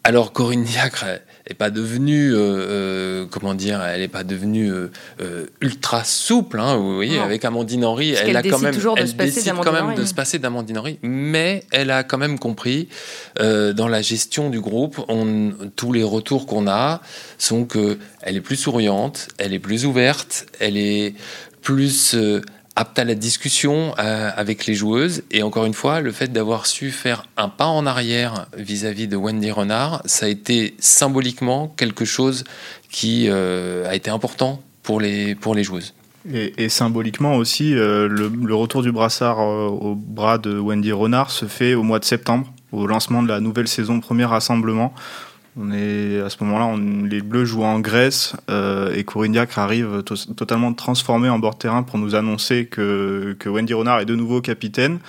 Alors 0.06 0.32
Corinne 0.32 0.64
Diacre 0.64 1.06
n'est 1.50 1.56
pas 1.56 1.70
devenue, 1.70 2.34
euh, 2.34 2.38
euh, 2.38 3.26
comment 3.30 3.54
dire, 3.54 3.82
elle 3.84 4.02
n'est 4.02 4.08
pas 4.08 4.24
devenue 4.24 4.72
euh, 4.72 5.46
ultra 5.62 6.04
souple. 6.04 6.60
Hein, 6.60 6.76
vous 6.76 6.96
voyez, 6.96 7.20
avec 7.20 7.46
Amandine 7.46 7.86
Henry, 7.86 8.12
elle, 8.12 8.36
a 8.36 8.42
quand 8.42 8.60
même, 8.60 8.74
elle 8.98 9.16
décide 9.16 9.54
quand 9.64 9.72
même 9.72 9.96
de 9.96 10.06
se 10.06 10.14
passer 10.14 10.40
d'Amandine 10.40 10.78
Henry, 10.78 11.00
mais 11.04 11.64
elle 11.72 11.92
a 11.92 12.04
quand 12.04 12.18
même 12.18 12.40
compris 12.40 12.90
dans 13.40 13.88
la 13.88 14.02
gestion 14.02 14.50
du 14.50 14.60
groupe, 14.60 15.04
on, 15.08 15.54
tous 15.76 15.94
les 15.94 16.04
retours 16.04 16.46
qu'on 16.46 16.68
a 16.68 17.02
sont 17.38 17.66
que 17.66 17.98
elle 18.22 18.38
est 18.38 18.42
plus 18.42 18.56
souriante, 18.56 19.28
elle 19.38 19.54
est 19.54 19.60
plus 19.60 19.86
ouverte, 19.86 20.48
elle 20.60 20.78
est 20.78 21.14
plus 21.62 22.16
apte 22.76 23.00
à 23.00 23.06
la 23.06 23.16
discussion 23.16 23.94
euh, 24.00 24.30
avec 24.36 24.66
les 24.66 24.76
joueuses. 24.76 25.24
Et 25.32 25.44
encore 25.44 25.66
une 25.66 25.74
fois, 25.74 26.02
le 26.02 26.12
fait 26.12 26.32
d'avoir 26.32 26.66
su 26.66 26.92
faire 26.92 27.26
un 27.38 27.50
pas 27.50 27.68
en 27.68 27.86
arrière 27.86 28.48
vis-à-vis 28.58 29.08
de 29.08 29.16
Wendy 29.16 29.52
Renard, 29.52 30.02
ça 30.06 30.26
a 30.26 30.30
été 30.30 30.76
symboliquement 30.80 31.74
quelque 31.78 32.06
chose 32.06 32.44
qui 32.90 33.28
euh, 33.30 33.88
a 33.90 33.96
été 33.96 34.10
important 34.10 34.62
pour 34.84 35.00
les, 35.00 35.36
pour 35.36 35.56
les 35.56 35.64
joueuses. 35.64 35.94
Et, 36.34 36.70
symboliquement 36.70 37.36
aussi, 37.36 37.76
euh, 37.76 38.08
le, 38.08 38.56
retour 38.56 38.82
du 38.82 38.92
brassard 38.92 39.38
au 39.38 39.94
bras 39.94 40.40
de 40.40 40.58
Wendy 40.58 40.92
Renard 40.92 41.30
se 41.30 41.46
fait 41.46 41.76
au 41.76 41.84
mois 41.84 42.00
de 42.00 42.06
septembre, 42.06 42.52
au 42.72 42.88
lancement 42.88 43.22
de 43.22 43.28
la 43.28 43.40
nouvelle 43.40 43.68
saison 43.68 44.00
premier 44.00 44.26
rassemblement. 44.26 44.92
On 45.58 45.72
est 45.72 46.20
à 46.20 46.30
ce 46.30 46.44
moment-là, 46.44 46.76
les 47.10 47.22
Bleus 47.22 47.46
jouent 47.46 47.64
en 47.64 47.80
Grèce 47.80 48.36
euh, 48.50 48.94
et 48.94 49.06
Corinne 49.06 49.32
Diacre 49.32 49.58
arrive 49.58 50.04
totalement 50.36 50.74
transformée 50.74 51.30
en 51.30 51.40
bord 51.40 51.58
terrain 51.58 51.84
pour 51.84 51.98
nous 51.98 52.14
annoncer 52.16 52.66
que, 52.66 53.38
Wendy 53.46 53.74
Renard 53.74 54.02
est 54.02 54.06
de 54.06 54.16
nouveau 54.16 54.42
capitaine. 54.42 55.00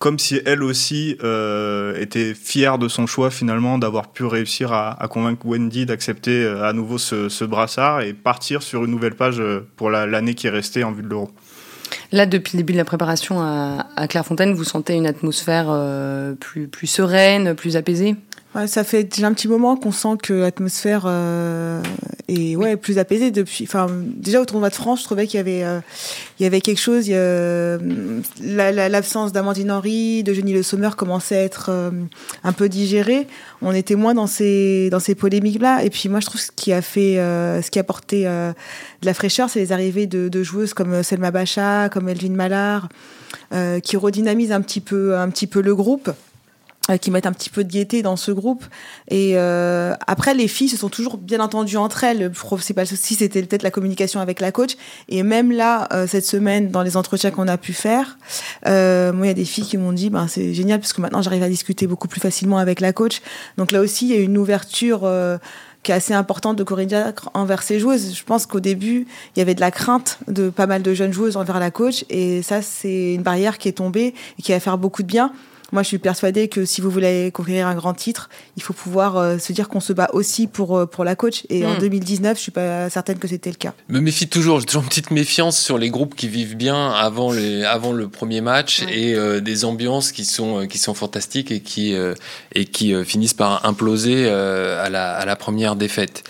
comme 0.00 0.18
si 0.18 0.40
elle 0.44 0.64
aussi 0.64 1.16
euh, 1.22 2.00
était 2.00 2.34
fière 2.34 2.78
de 2.78 2.88
son 2.88 3.06
choix 3.06 3.30
finalement 3.30 3.78
d'avoir 3.78 4.08
pu 4.08 4.24
réussir 4.24 4.72
à, 4.72 4.96
convaincre 5.08 5.46
Wendy 5.46 5.86
d'accepter 5.86 6.42
euh, 6.42 6.68
à 6.68 6.72
nouveau 6.72 6.98
ce, 6.98 7.44
brassard 7.44 8.00
et 8.00 8.14
partir 8.14 8.64
sur 8.64 8.84
une 8.84 8.90
nouvelle 8.90 9.14
page 9.14 9.38
euh, 9.38 9.60
pour 9.76 9.90
l'année 9.90 10.34
qui 10.34 10.48
est 10.48 10.50
restée 10.50 10.82
en 10.82 10.90
vue 10.90 11.04
de 11.04 11.08
l'Euro. 11.08 11.30
Là, 12.10 12.26
depuis 12.26 12.56
le 12.56 12.62
début 12.62 12.72
de 12.72 12.78
la 12.78 12.84
préparation 12.84 13.40
à, 13.40 14.08
Clairefontaine, 14.08 14.54
vous 14.54 14.64
sentez 14.64 14.94
une 14.94 15.06
atmosphère 15.06 15.66
plus 16.38 16.86
sereine, 16.86 17.54
plus 17.54 17.76
apaisée? 17.76 18.16
Ça 18.66 18.82
fait 18.82 19.04
déjà 19.04 19.26
un 19.26 19.34
petit 19.34 19.46
moment 19.46 19.76
qu'on 19.76 19.92
sent 19.92 20.16
que 20.22 20.32
l'atmosphère 20.32 21.04
euh, 21.06 21.82
est 22.28 22.56
ouais, 22.56 22.76
plus 22.76 22.98
apaisée 22.98 23.30
depuis. 23.30 23.64
Enfin, 23.64 23.88
déjà 24.04 24.40
au 24.40 24.46
tournoi 24.46 24.70
de 24.70 24.74
France, 24.74 25.00
je 25.00 25.04
trouvais 25.04 25.26
qu'il 25.26 25.36
y 25.36 25.40
avait, 25.40 25.64
euh, 25.64 25.80
il 26.40 26.44
y 26.44 26.46
avait 26.46 26.60
quelque 26.60 26.80
chose. 26.80 27.10
L'absence 28.40 29.32
d'Amandine 29.32 29.70
Henry, 29.70 30.22
de 30.22 30.32
Jenny 30.32 30.52
Le 30.54 30.62
Sommer 30.62 30.90
commençait 30.96 31.36
à 31.36 31.42
être 31.42 31.66
euh, 31.68 31.90
un 32.42 32.52
peu 32.52 32.68
digérée. 32.68 33.26
On 33.60 33.72
était 33.72 33.96
moins 33.96 34.14
dans 34.14 34.26
ces, 34.26 34.88
dans 34.90 35.00
ces 35.00 35.14
polémiques-là. 35.14 35.84
Et 35.84 35.90
puis 35.90 36.08
moi, 36.08 36.20
je 36.20 36.26
trouve 36.26 36.40
ce 36.40 36.50
qui 36.50 36.72
a 36.72 36.80
fait, 36.82 37.16
ce 37.16 37.70
qui 37.70 37.78
a 37.78 37.82
apporté 37.82 38.24
de 38.24 38.54
la 39.02 39.14
fraîcheur, 39.14 39.50
c'est 39.50 39.60
les 39.60 39.72
arrivées 39.72 40.06
de, 40.06 40.28
de, 40.28 40.42
joueuses 40.42 40.74
comme 40.74 41.02
Selma 41.02 41.30
Bacha, 41.30 41.88
comme 41.90 42.08
Elvin 42.08 42.32
Mallard, 42.32 42.88
qui 43.82 43.96
redynamisent 43.96 44.52
un 44.52 44.62
petit 44.62 44.80
peu, 44.80 45.18
un 45.18 45.28
petit 45.28 45.46
peu 45.46 45.60
le 45.60 45.74
groupe. 45.74 46.10
Euh, 46.90 46.96
qui 46.96 47.10
mettent 47.10 47.26
un 47.26 47.32
petit 47.32 47.50
peu 47.50 47.64
de 47.64 47.70
gaieté 47.70 48.00
dans 48.00 48.16
ce 48.16 48.32
groupe. 48.32 48.64
Et 49.08 49.32
euh, 49.36 49.92
après, 50.06 50.32
les 50.32 50.48
filles 50.48 50.70
se 50.70 50.78
sont 50.78 50.88
toujours 50.88 51.18
bien 51.18 51.38
entendues 51.38 51.76
entre 51.76 52.02
elles. 52.02 52.18
Le 52.18 52.30
principal 52.30 52.86
souci, 52.86 53.14
c'était 53.14 53.42
peut-être 53.42 53.62
la 53.62 53.70
communication 53.70 54.20
avec 54.20 54.40
la 54.40 54.52
coach. 54.52 54.74
Et 55.10 55.22
même 55.22 55.52
là, 55.52 55.86
euh, 55.92 56.06
cette 56.06 56.24
semaine, 56.24 56.70
dans 56.70 56.80
les 56.80 56.96
entretiens 56.96 57.30
qu'on 57.30 57.46
a 57.46 57.58
pu 57.58 57.74
faire, 57.74 58.16
euh, 58.66 59.12
moi, 59.12 59.26
il 59.26 59.28
y 59.28 59.32
a 59.32 59.34
des 59.34 59.44
filles 59.44 59.64
qui 59.64 59.76
m'ont 59.76 59.92
dit, 59.92 60.08
ben, 60.08 60.28
c'est 60.28 60.54
génial 60.54 60.80
parce 60.80 60.94
que 60.94 61.02
maintenant, 61.02 61.20
j'arrive 61.20 61.42
à 61.42 61.50
discuter 61.50 61.86
beaucoup 61.86 62.08
plus 62.08 62.22
facilement 62.22 62.56
avec 62.56 62.80
la 62.80 62.94
coach. 62.94 63.20
Donc 63.58 63.70
là 63.70 63.82
aussi, 63.82 64.08
il 64.08 64.14
y 64.14 64.18
a 64.18 64.22
une 64.22 64.38
ouverture 64.38 65.02
euh, 65.04 65.36
qui 65.82 65.92
est 65.92 65.94
assez 65.94 66.14
importante 66.14 66.56
de 66.56 66.64
Corinne 66.64 67.12
envers 67.34 67.62
ses 67.64 67.80
joueuses. 67.80 68.14
Je 68.14 68.24
pense 68.24 68.46
qu'au 68.46 68.60
début, 68.60 69.06
il 69.36 69.40
y 69.40 69.42
avait 69.42 69.54
de 69.54 69.60
la 69.60 69.70
crainte 69.70 70.20
de 70.26 70.48
pas 70.48 70.66
mal 70.66 70.80
de 70.80 70.94
jeunes 70.94 71.12
joueuses 71.12 71.36
envers 71.36 71.60
la 71.60 71.70
coach. 71.70 72.06
Et 72.08 72.40
ça, 72.40 72.62
c'est 72.62 73.12
une 73.12 73.22
barrière 73.22 73.58
qui 73.58 73.68
est 73.68 73.72
tombée 73.72 74.14
et 74.38 74.42
qui 74.42 74.52
va 74.52 74.60
faire 74.60 74.78
beaucoup 74.78 75.02
de 75.02 75.08
bien. 75.08 75.32
Moi, 75.70 75.82
je 75.82 75.88
suis 75.88 75.98
persuadée 75.98 76.48
que 76.48 76.64
si 76.64 76.80
vous 76.80 76.90
voulez 76.90 77.30
conquérir 77.30 77.66
un 77.66 77.74
grand 77.74 77.92
titre, 77.92 78.30
il 78.56 78.62
faut 78.62 78.72
pouvoir 78.72 79.18
euh, 79.18 79.38
se 79.38 79.52
dire 79.52 79.68
qu'on 79.68 79.80
se 79.80 79.92
bat 79.92 80.08
aussi 80.14 80.46
pour, 80.46 80.78
euh, 80.78 80.86
pour 80.86 81.04
la 81.04 81.14
coach. 81.14 81.44
Et 81.50 81.66
en 81.66 81.76
2019, 81.78 82.32
hmm. 82.32 82.36
je 82.36 82.40
suis 82.40 82.50
pas 82.50 82.88
certaine 82.88 83.18
que 83.18 83.28
c'était 83.28 83.50
le 83.50 83.56
cas. 83.56 83.74
Me 83.88 84.00
méfie 84.00 84.28
toujours, 84.28 84.60
j'ai 84.60 84.66
toujours 84.66 84.82
une 84.82 84.88
petite 84.88 85.10
méfiance 85.10 85.60
sur 85.60 85.76
les 85.76 85.90
groupes 85.90 86.14
qui 86.14 86.28
vivent 86.28 86.56
bien 86.56 86.90
avant, 86.92 87.32
les, 87.32 87.64
avant 87.64 87.92
le 87.92 88.08
premier 88.08 88.40
match 88.40 88.82
et 88.88 89.14
euh, 89.14 89.40
des 89.40 89.66
ambiances 89.66 90.10
qui 90.10 90.24
sont, 90.24 90.66
qui 90.66 90.78
sont 90.78 90.94
fantastiques 90.94 91.50
et 91.50 91.60
qui, 91.60 91.94
et 92.54 92.64
qui 92.64 92.94
finissent 93.04 93.34
par 93.34 93.66
imploser 93.66 94.28
à, 94.28 94.88
la, 94.88 95.12
à 95.14 95.24
la 95.26 95.36
première 95.36 95.76
défaite. 95.76 96.24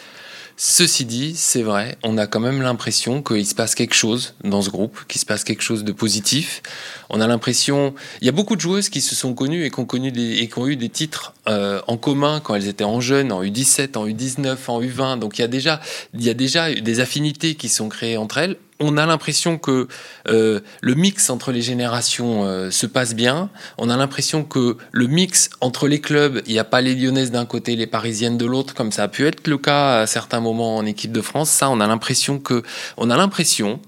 Ceci 0.61 1.05
dit, 1.05 1.35
c'est 1.37 1.63
vrai, 1.63 1.97
on 2.03 2.19
a 2.19 2.27
quand 2.27 2.41
même 2.41 2.63
l'impression 2.63 3.23
qu'il 3.23 3.47
se 3.47 3.55
passe 3.55 3.77
quelque 3.77 3.95
chose 3.95 4.35
dans 4.43 4.61
ce 4.61 4.71
groupe, 4.71 4.99
qu'il 5.07 5.21
se 5.21 5.25
passe 5.25 5.45
quelque 5.45 5.63
chose 5.63 5.85
de 5.85 5.93
positif. 5.93 6.65
On 7.11 7.21
a 7.21 7.29
l'impression, 7.29 7.95
il 8.21 8.27
y 8.27 8.29
a 8.29 8.33
beaucoup 8.33 8.57
de 8.57 8.61
joueuses 8.61 8.89
qui 8.89 9.01
se 9.01 9.15
sont 9.15 9.35
connues 9.35 9.65
et 9.65 9.71
qui 9.71 9.79
ont, 9.79 9.85
connu 9.85 10.11
des, 10.11 10.39
et 10.39 10.49
qui 10.49 10.59
ont 10.59 10.67
eu 10.67 10.75
des 10.75 10.89
titres 10.89 11.33
euh, 11.49 11.81
en 11.87 11.97
commun 11.97 12.41
quand 12.41 12.57
elles 12.57 12.67
étaient 12.67 12.83
en 12.83 13.01
jeune, 13.01 13.31
en 13.31 13.45
U17, 13.45 13.97
en 13.97 14.09
U19, 14.09 14.57
en 14.67 14.83
U20. 14.83 15.21
Donc 15.21 15.39
il 15.39 15.43
y 15.43 15.45
a 15.45 15.49
déjà, 15.49 15.81
il 16.13 16.25
y 16.25 16.29
a 16.29 16.35
déjà 16.35 16.75
des 16.75 16.99
affinités 16.99 17.55
qui 17.55 17.69
sont 17.69 17.89
créées 17.89 18.17
entre 18.17 18.39
elles 18.39 18.57
on 18.81 18.97
a 18.97 19.07
l'impression 19.07 19.59
que 19.59 19.89
euh, 20.29 20.61
le 20.81 20.95
mix 20.95 21.31
entre 21.31 21.53
les 21.53 21.63
générations 21.63 22.45
euh, 22.45 22.71
se 22.71 22.87
passe 22.87 23.15
bien. 23.15 23.51
On 23.77 23.91
a 23.91 23.97
l'impression 23.97 24.45
que 24.45 24.77
le 24.93 25.07
mix 25.07 25.51
entre 25.61 25.89
les 25.89 26.01
clubs, 26.01 26.43
il 26.47 26.53
n'y 26.53 26.59
a 26.59 26.65
pas 26.65 26.81
les 26.81 26.95
Lyonnaises 26.95 27.31
d'un 27.31 27.47
côté, 27.47 27.77
les 27.77 27.87
Parisiennes 27.87 28.39
de 28.39 28.47
l'autre, 28.47 28.75
comme 28.75 28.93
ça 28.93 29.05
a 29.05 29.09
pu 29.09 29.27
être 29.27 29.47
le 29.47 29.59
cas 29.59 30.01
à 30.01 30.07
certains 30.07 30.41
moments 30.41 30.77
en 30.77 30.87
équipe 30.87 31.13
de 31.13 31.21
France. 31.21 31.51
Ça, 31.51 31.71
on 31.71 31.81
a 31.81 31.87
l'impression 31.87 32.39
que, 32.39 32.63
on 32.97 33.11
a 33.11 33.17
l'impression, 33.17 33.81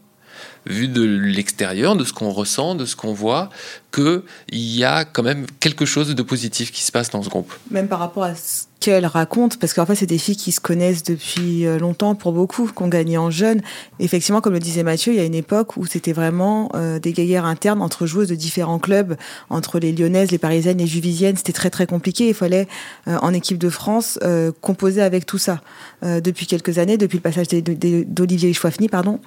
vu 0.66 0.88
de 0.88 1.02
l'extérieur, 1.02 1.96
de 1.96 2.04
ce 2.04 2.12
qu'on 2.12 2.30
ressent, 2.30 2.74
de 2.74 2.84
ce 2.84 2.96
qu'on 2.96 3.12
voit, 3.12 3.50
qu'il 3.92 4.22
y 4.52 4.84
a 4.84 5.04
quand 5.04 5.22
même 5.22 5.46
quelque 5.60 5.86
chose 5.86 6.14
de 6.14 6.22
positif 6.22 6.72
qui 6.72 6.82
se 6.82 6.92
passe 6.92 7.10
dans 7.10 7.22
ce 7.22 7.28
groupe. 7.28 7.52
Même 7.70 7.88
par 7.88 8.00
rapport 8.00 8.24
à 8.24 8.34
ce 8.34 8.64
qu'elle 8.80 9.04
raconte, 9.04 9.58
parce 9.58 9.74
qu'en 9.74 9.84
fait, 9.84 9.94
c'est 9.94 10.06
des 10.06 10.18
filles 10.18 10.36
qui 10.36 10.52
se 10.52 10.60
connaissent 10.60 11.02
depuis 11.02 11.66
euh, 11.66 11.78
longtemps 11.78 12.14
pour 12.14 12.32
beaucoup, 12.32 12.66
qui 12.66 12.82
ont 12.82 12.88
gagné 12.88 13.18
en 13.18 13.30
jeune. 13.30 13.60
Effectivement, 13.98 14.40
comme 14.40 14.54
le 14.54 14.58
disait 14.58 14.82
Mathieu, 14.82 15.12
il 15.12 15.16
y 15.16 15.20
a 15.20 15.24
une 15.24 15.34
époque 15.34 15.76
où 15.76 15.84
c'était 15.84 16.14
vraiment 16.14 16.70
euh, 16.74 16.98
des 16.98 17.12
guerres 17.12 17.44
internes 17.44 17.82
entre 17.82 18.06
joueuses 18.06 18.28
de 18.28 18.34
différents 18.34 18.78
clubs, 18.78 19.16
entre 19.50 19.78
les 19.78 19.92
lyonnaises, 19.92 20.30
les 20.30 20.38
parisiennes, 20.38 20.78
les 20.78 20.86
juvisiennes. 20.86 21.36
C'était 21.36 21.52
très 21.52 21.68
très 21.68 21.86
compliqué. 21.86 22.28
Il 22.28 22.34
fallait, 22.34 22.66
euh, 23.06 23.18
en 23.20 23.34
équipe 23.34 23.58
de 23.58 23.68
France, 23.68 24.18
composer 24.60 25.02
avec 25.02 25.26
tout 25.26 25.38
ça. 25.38 25.60
depuis 26.02 26.46
quelques 26.46 26.78
années, 26.78 26.96
depuis 26.96 27.18
le 27.18 27.22
passage 27.22 27.48
d'Olivier 27.48 28.52
Chouafny, 28.52 28.88
pardon, 28.88 29.20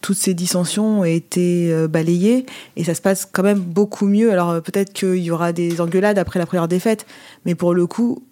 toutes 0.00 0.16
ces 0.16 0.34
dissensions 0.34 1.00
ont 1.00 1.04
été 1.04 1.72
balayées 1.88 2.46
et 2.76 2.84
ça 2.84 2.94
se 2.94 3.00
passe 3.00 3.26
quand 3.30 3.42
même 3.42 3.60
beaucoup 3.60 4.06
mieux. 4.06 4.32
Alors 4.32 4.60
peut-être 4.62 4.92
qu'il 4.92 5.18
y 5.18 5.30
aura 5.30 5.52
des 5.52 5.80
engueulades 5.80 6.18
après 6.18 6.38
la 6.38 6.46
première 6.46 6.68
défaite, 6.68 7.06
mais 7.44 7.54
pour 7.54 7.74
le 7.74 7.86
coup, 7.86 8.23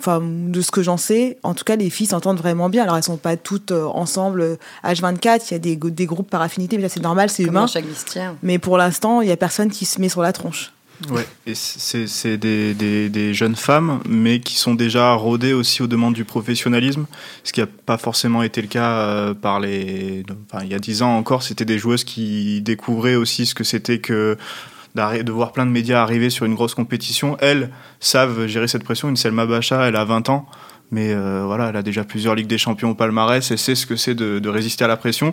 enfin 0.00 0.20
de 0.22 0.60
ce 0.60 0.70
que 0.70 0.82
j'en 0.82 0.96
sais, 0.96 1.38
en 1.42 1.54
tout 1.54 1.64
cas 1.64 1.76
les 1.76 1.90
filles 1.90 2.06
s'entendent 2.06 2.38
vraiment 2.38 2.68
bien. 2.68 2.82
Alors 2.84 2.96
elles 2.96 3.02
sont 3.02 3.16
pas 3.16 3.36
toutes 3.36 3.70
euh, 3.70 3.84
ensemble 3.84 4.58
H24, 4.84 5.28
euh, 5.28 5.38
il 5.50 5.52
y 5.52 5.54
a 5.54 5.58
des, 5.58 5.76
des 5.76 6.06
groupes 6.06 6.30
par 6.30 6.42
affinité, 6.42 6.76
mais 6.76 6.82
là 6.84 6.88
c'est 6.88 7.02
normal, 7.02 7.30
c'est 7.30 7.42
humain. 7.42 7.66
Mais 8.42 8.58
pour 8.58 8.78
l'instant, 8.78 9.20
il 9.20 9.28
y 9.28 9.32
a 9.32 9.36
personne 9.36 9.70
qui 9.70 9.84
se 9.84 10.00
met 10.00 10.08
sur 10.08 10.22
la 10.22 10.32
tronche. 10.32 10.72
Ouais, 11.08 11.26
et 11.46 11.54
c'est 11.54 12.36
des, 12.36 12.74
des, 12.74 13.08
des, 13.08 13.32
jeunes 13.32 13.56
femmes, 13.56 14.00
mais 14.06 14.40
qui 14.40 14.56
sont 14.56 14.74
déjà 14.74 15.14
rodées 15.14 15.54
aussi 15.54 15.80
aux 15.80 15.86
demandes 15.86 16.12
du 16.12 16.26
professionnalisme, 16.26 17.06
ce 17.42 17.54
qui 17.54 17.60
n'a 17.60 17.66
pas 17.66 17.96
forcément 17.96 18.42
été 18.42 18.60
le 18.60 18.68
cas 18.68 18.90
euh, 18.90 19.34
par 19.34 19.60
les. 19.60 20.24
Enfin, 20.52 20.62
il 20.62 20.70
y 20.70 20.74
a 20.74 20.78
dix 20.78 21.00
ans 21.00 21.16
encore, 21.16 21.42
c'était 21.42 21.64
des 21.64 21.78
joueuses 21.78 22.04
qui 22.04 22.60
découvraient 22.60 23.14
aussi 23.14 23.46
ce 23.46 23.54
que 23.54 23.64
c'était 23.64 23.98
que 23.98 24.36
de 24.94 25.32
voir 25.32 25.52
plein 25.52 25.66
de 25.66 25.70
médias 25.70 26.02
arriver 26.02 26.30
sur 26.30 26.46
une 26.46 26.54
grosse 26.54 26.74
compétition. 26.74 27.36
Elles 27.40 27.70
savent 28.00 28.46
gérer 28.46 28.68
cette 28.68 28.84
pression. 28.84 29.08
Une 29.08 29.16
Selma 29.16 29.46
Bacha, 29.46 29.86
elle 29.88 29.96
a 29.96 30.04
20 30.04 30.28
ans. 30.28 30.46
Mais 30.92 31.12
euh, 31.12 31.44
voilà, 31.46 31.68
elle 31.68 31.76
a 31.76 31.82
déjà 31.82 32.02
plusieurs 32.02 32.34
Ligues 32.34 32.48
des 32.48 32.58
Champions 32.58 32.90
au 32.90 32.94
palmarès, 32.94 33.48
elle 33.50 33.58
sait 33.58 33.74
ce 33.74 33.86
que 33.86 33.94
c'est 33.94 34.14
de, 34.14 34.40
de, 34.40 34.48
résister 34.48 34.84
à 34.84 34.88
la 34.88 34.96
pression. 34.96 35.32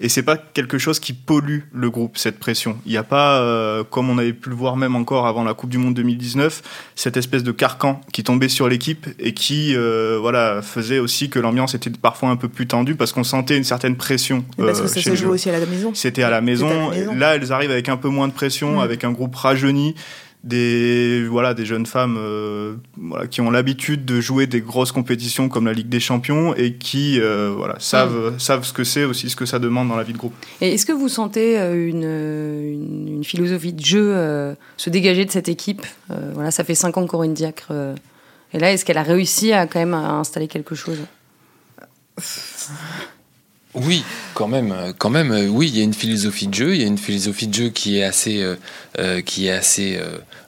Et 0.00 0.08
c'est 0.08 0.22
pas 0.22 0.36
quelque 0.36 0.78
chose 0.78 1.00
qui 1.00 1.14
pollue 1.14 1.60
le 1.72 1.90
groupe, 1.90 2.18
cette 2.18 2.38
pression. 2.38 2.78
Il 2.84 2.92
n'y 2.92 2.98
a 2.98 3.02
pas, 3.02 3.40
euh, 3.40 3.84
comme 3.84 4.10
on 4.10 4.18
avait 4.18 4.34
pu 4.34 4.50
le 4.50 4.54
voir 4.54 4.76
même 4.76 4.96
encore 4.96 5.26
avant 5.26 5.44
la 5.44 5.54
Coupe 5.54 5.70
du 5.70 5.78
Monde 5.78 5.94
2019, 5.94 6.62
cette 6.94 7.16
espèce 7.16 7.42
de 7.42 7.52
carcan 7.52 8.00
qui 8.12 8.22
tombait 8.22 8.48
sur 8.48 8.68
l'équipe 8.68 9.06
et 9.18 9.32
qui 9.32 9.74
euh, 9.74 10.18
voilà, 10.20 10.60
faisait 10.60 10.98
aussi 10.98 11.30
que 11.30 11.38
l'ambiance 11.38 11.74
était 11.74 11.90
parfois 11.90 12.28
un 12.28 12.36
peu 12.36 12.48
plus 12.48 12.66
tendue 12.66 12.94
parce 12.94 13.12
qu'on 13.12 13.24
sentait 13.24 13.56
une 13.56 13.64
certaine 13.64 13.96
pression. 13.96 14.44
parce 14.58 14.82
que 14.82 14.88
ça 14.88 15.00
se 15.00 15.14
joue 15.14 15.30
aussi 15.30 15.48
à 15.48 15.58
la 15.58 15.66
maison. 15.66 15.92
C'était 15.94 16.22
à 16.22 16.30
la 16.30 16.42
maison. 16.42 16.90
Là, 17.16 17.36
elles 17.36 17.52
arrivent 17.52 17.70
avec 17.70 17.88
un 17.88 17.96
peu 17.96 18.08
moins 18.08 18.28
de 18.28 18.34
pression, 18.34 18.76
mm. 18.76 18.80
avec 18.80 19.04
un 19.04 19.12
groupe 19.12 19.34
rajeuni 19.34 19.94
des 20.44 21.26
voilà 21.28 21.52
des 21.52 21.66
jeunes 21.66 21.86
femmes 21.86 22.16
euh, 22.18 22.76
voilà, 22.96 23.26
qui 23.26 23.40
ont 23.40 23.50
l'habitude 23.50 24.04
de 24.04 24.20
jouer 24.20 24.46
des 24.46 24.60
grosses 24.60 24.92
compétitions 24.92 25.48
comme 25.48 25.66
la 25.66 25.72
Ligue 25.72 25.88
des 25.88 26.00
Champions 26.00 26.54
et 26.54 26.74
qui 26.74 27.20
euh, 27.20 27.52
voilà 27.56 27.74
savent 27.80 28.34
mm. 28.34 28.38
savent 28.38 28.64
ce 28.64 28.72
que 28.72 28.84
c'est 28.84 29.04
aussi 29.04 29.30
ce 29.30 29.36
que 29.36 29.46
ça 29.46 29.58
demande 29.58 29.88
dans 29.88 29.96
la 29.96 30.04
vie 30.04 30.12
de 30.12 30.18
groupe. 30.18 30.34
Et 30.60 30.74
est-ce 30.74 30.86
que 30.86 30.92
vous 30.92 31.08
sentez 31.08 31.58
euh, 31.58 31.88
une, 31.88 33.16
une, 33.16 33.24
philosophie 33.24 33.72
de 33.72 33.84
jeu 33.84 34.56
se 34.76 34.90
dégager 34.90 35.24
de 35.24 35.30
cette 35.30 35.48
équipe 35.48 35.84
Voilà, 36.34 36.50
ça 36.50 36.62
fait 36.62 36.76
cinq 36.76 36.96
ans 36.96 37.06
Corinne 37.06 37.34
Diacre 37.34 37.72
et 38.52 38.58
là 38.58 38.72
est-ce 38.72 38.84
qu'elle 38.84 38.98
a 38.98 39.02
réussi 39.02 39.52
à 39.52 39.66
quand 39.66 39.80
même 39.80 39.94
à 39.94 40.12
installer 40.12 40.46
quelque 40.46 40.74
chose? 40.74 40.98
oui, 43.82 44.04
quand 44.34 44.48
même, 44.48 44.74
quand 44.98 45.10
même, 45.10 45.30
oui, 45.50 45.68
il 45.68 45.78
y 45.78 45.80
a 45.80 45.84
une 45.84 45.94
philosophie 45.94 46.46
de 46.46 46.54
jeu, 46.54 46.74
il 46.74 46.80
y 46.80 46.84
a 46.84 46.86
une 46.86 46.98
philosophie 46.98 47.46
de 47.46 47.54
jeu 47.54 47.68
qui 47.70 47.98
est 47.98 48.02
assez, 48.02 48.44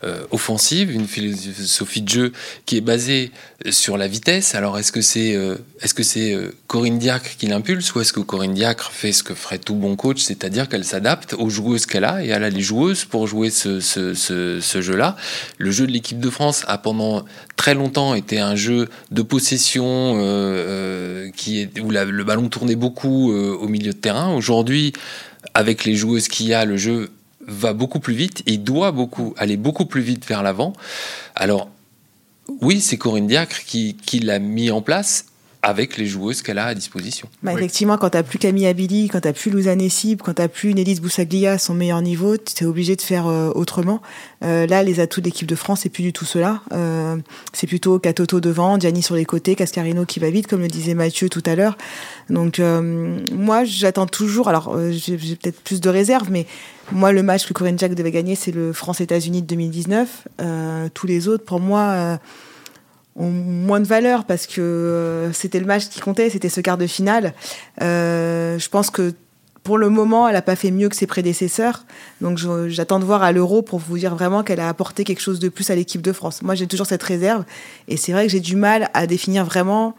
euh, 0.02 0.24
offensive, 0.30 0.90
une 0.90 1.06
philosophie 1.06 2.00
de 2.00 2.08
jeu 2.08 2.32
qui 2.64 2.78
est 2.78 2.80
basée 2.80 3.32
sur 3.68 3.98
la 3.98 4.08
vitesse. 4.08 4.54
Alors 4.54 4.78
est-ce 4.78 4.92
que 4.92 5.02
c'est 5.02 5.34
euh, 5.34 5.56
est-ce 5.82 5.92
que 5.92 6.02
c'est 6.02 6.32
euh, 6.32 6.56
Corinne 6.68 6.98
Diacre 6.98 7.36
qui 7.36 7.46
l'impulse 7.46 7.94
ou 7.94 8.00
est-ce 8.00 8.14
que 8.14 8.20
Corinne 8.20 8.54
Diacre 8.54 8.92
fait 8.92 9.12
ce 9.12 9.22
que 9.22 9.34
ferait 9.34 9.58
tout 9.58 9.74
bon 9.74 9.96
coach, 9.96 10.22
c'est-à-dire 10.22 10.70
qu'elle 10.70 10.86
s'adapte 10.86 11.34
aux 11.34 11.50
joueuses 11.50 11.84
qu'elle 11.84 12.06
a 12.06 12.24
et 12.24 12.28
elle 12.28 12.44
a 12.44 12.48
les 12.48 12.62
joueuses 12.62 13.04
pour 13.04 13.26
jouer 13.26 13.50
ce, 13.50 14.80
jeu-là. 14.80 15.16
Le 15.58 15.70
jeu 15.70 15.86
de 15.86 15.92
l'équipe 15.92 16.18
de 16.18 16.30
France 16.30 16.64
a 16.66 16.78
pendant 16.78 17.26
très 17.56 17.74
longtemps 17.74 18.14
été 18.14 18.40
un 18.40 18.56
jeu 18.56 18.88
de 19.10 19.20
possession 19.20 20.14
où 20.14 21.90
le 21.90 22.22
ballon 22.22 22.48
tournait 22.48 22.74
beaucoup 22.74 23.19
au 23.28 23.68
milieu 23.68 23.92
de 23.92 23.98
terrain. 23.98 24.34
Aujourd'hui, 24.34 24.92
avec 25.54 25.84
les 25.84 25.94
joueuses 25.94 26.28
qu'il 26.28 26.46
y 26.46 26.54
a, 26.54 26.64
le 26.64 26.76
jeu 26.76 27.10
va 27.46 27.72
beaucoup 27.72 28.00
plus 28.00 28.14
vite 28.14 28.42
et 28.46 28.56
doit 28.56 28.94
aller 29.36 29.56
beaucoup 29.56 29.86
plus 29.86 30.02
vite 30.02 30.26
vers 30.26 30.42
l'avant. 30.42 30.72
Alors 31.34 31.68
oui, 32.60 32.80
c'est 32.80 32.96
Corinne 32.96 33.26
Diacre 33.26 33.64
qui 33.64 34.20
l'a 34.22 34.38
mis 34.38 34.70
en 34.70 34.82
place, 34.82 35.26
avec 35.62 35.98
les 35.98 36.06
joueuses 36.06 36.40
qu'elle 36.40 36.58
a 36.58 36.66
à 36.66 36.74
disposition. 36.74 37.28
Bah, 37.42 37.52
Effectivement, 37.52 37.98
quand 37.98 38.10
tu 38.10 38.16
n'as 38.16 38.22
plus 38.22 38.38
Camille 38.38 38.66
Abili, 38.66 39.08
quand 39.08 39.20
tu 39.20 39.28
n'as 39.28 39.34
plus 39.34 39.50
Louzane 39.50 39.80
Essib, 39.80 40.22
quand 40.22 40.34
tu 40.34 40.42
n'as 40.42 40.48
plus 40.48 40.72
Nélis 40.74 41.00
Boussaglia 41.00 41.52
à 41.52 41.58
son 41.58 41.74
meilleur 41.74 42.00
niveau, 42.00 42.36
tu 42.38 42.64
es 42.64 42.66
obligé 42.66 42.96
de 42.96 43.02
faire 43.02 43.26
euh, 43.26 43.50
autrement. 43.54 44.00
Euh, 44.42 44.66
là, 44.66 44.82
les 44.82 45.00
atouts 45.00 45.20
de 45.20 45.26
l'équipe 45.26 45.46
de 45.46 45.54
France, 45.54 45.80
c'est 45.82 45.90
plus 45.90 46.02
du 46.02 46.12
tout 46.12 46.24
cela. 46.24 46.62
Euh, 46.72 47.16
c'est 47.52 47.66
plutôt 47.66 47.98
Katoto 47.98 48.40
devant, 48.40 48.80
Gianni 48.80 49.02
sur 49.02 49.16
les 49.16 49.26
côtés, 49.26 49.54
Cascarino 49.54 50.06
qui 50.06 50.18
va 50.18 50.30
vite, 50.30 50.46
comme 50.46 50.60
le 50.60 50.68
disait 50.68 50.94
Mathieu 50.94 51.28
tout 51.28 51.42
à 51.44 51.54
l'heure. 51.54 51.76
Donc, 52.30 52.58
moi, 52.58 53.64
j'attends 53.64 54.06
toujours. 54.06 54.48
Alors, 54.48 54.78
j'ai 54.90 55.16
peut-être 55.16 55.60
plus 55.60 55.80
de 55.80 55.88
réserve, 55.88 56.30
mais 56.30 56.46
moi, 56.92 57.12
le 57.12 57.22
match 57.22 57.46
que 57.46 57.52
Corinne 57.52 57.78
Jack 57.78 57.94
devait 57.94 58.12
gagner, 58.12 58.34
c'est 58.34 58.52
le 58.52 58.72
France-États-Unis 58.72 59.42
de 59.42 59.46
2019. 59.46 60.28
tous 60.94 61.06
les 61.06 61.28
autres, 61.28 61.44
pour 61.44 61.60
moi 61.60 62.18
ont 63.20 63.30
moins 63.30 63.80
de 63.80 63.86
valeur 63.86 64.24
parce 64.24 64.46
que 64.46 64.60
euh, 64.60 65.32
c'était 65.32 65.60
le 65.60 65.66
match 65.66 65.88
qui 65.88 66.00
comptait, 66.00 66.30
c'était 66.30 66.48
ce 66.48 66.60
quart 66.60 66.78
de 66.78 66.86
finale. 66.86 67.34
Euh, 67.82 68.58
je 68.58 68.68
pense 68.68 68.90
que 68.90 69.14
pour 69.62 69.76
le 69.76 69.90
moment, 69.90 70.26
elle 70.26 70.34
n'a 70.34 70.42
pas 70.42 70.56
fait 70.56 70.70
mieux 70.70 70.88
que 70.88 70.96
ses 70.96 71.06
prédécesseurs. 71.06 71.84
Donc 72.20 72.38
j'attends 72.68 72.98
de 72.98 73.04
voir 73.04 73.22
à 73.22 73.30
l'Euro 73.30 73.60
pour 73.60 73.78
vous 73.78 73.98
dire 73.98 74.14
vraiment 74.14 74.42
qu'elle 74.42 74.60
a 74.60 74.68
apporté 74.68 75.04
quelque 75.04 75.20
chose 75.20 75.38
de 75.38 75.50
plus 75.50 75.68
à 75.70 75.74
l'équipe 75.74 76.00
de 76.00 76.12
France. 76.12 76.42
Moi, 76.42 76.54
j'ai 76.54 76.66
toujours 76.66 76.86
cette 76.86 77.02
réserve. 77.02 77.44
Et 77.86 77.96
c'est 77.98 78.12
vrai 78.12 78.26
que 78.26 78.32
j'ai 78.32 78.40
du 78.40 78.56
mal 78.56 78.88
à 78.94 79.06
définir 79.06 79.44
vraiment 79.44 79.94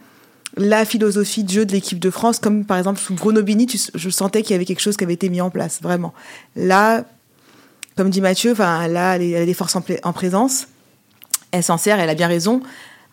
la 0.58 0.84
philosophie 0.84 1.44
de 1.44 1.50
jeu 1.50 1.66
de 1.66 1.72
l'équipe 1.74 2.00
de 2.00 2.10
France. 2.10 2.40
Comme 2.40 2.66
par 2.66 2.80
exemple 2.80 3.00
sous 3.00 3.14
Bruno 3.14 3.44
Bini, 3.44 3.68
je 3.94 4.10
sentais 4.10 4.42
qu'il 4.42 4.52
y 4.52 4.56
avait 4.56 4.66
quelque 4.66 4.82
chose 4.82 4.98
qui 4.98 5.04
avait 5.04 5.14
été 5.14 5.30
mis 5.30 5.42
en 5.42 5.52
place, 5.52 5.80
vraiment. 5.82 6.14
Là, 6.56 7.06
comme 7.96 8.10
dit 8.10 8.22
Mathieu, 8.22 8.56
là, 8.58 8.88
elle 8.88 8.98
a 8.98 9.46
des 9.46 9.54
forces 9.54 9.76
en, 9.76 9.84
en 10.04 10.14
présence. 10.14 10.68
Elle 11.52 11.64
s'en 11.64 11.78
sert, 11.78 12.00
elle 12.00 12.10
a 12.10 12.16
bien 12.16 12.28
raison 12.28 12.64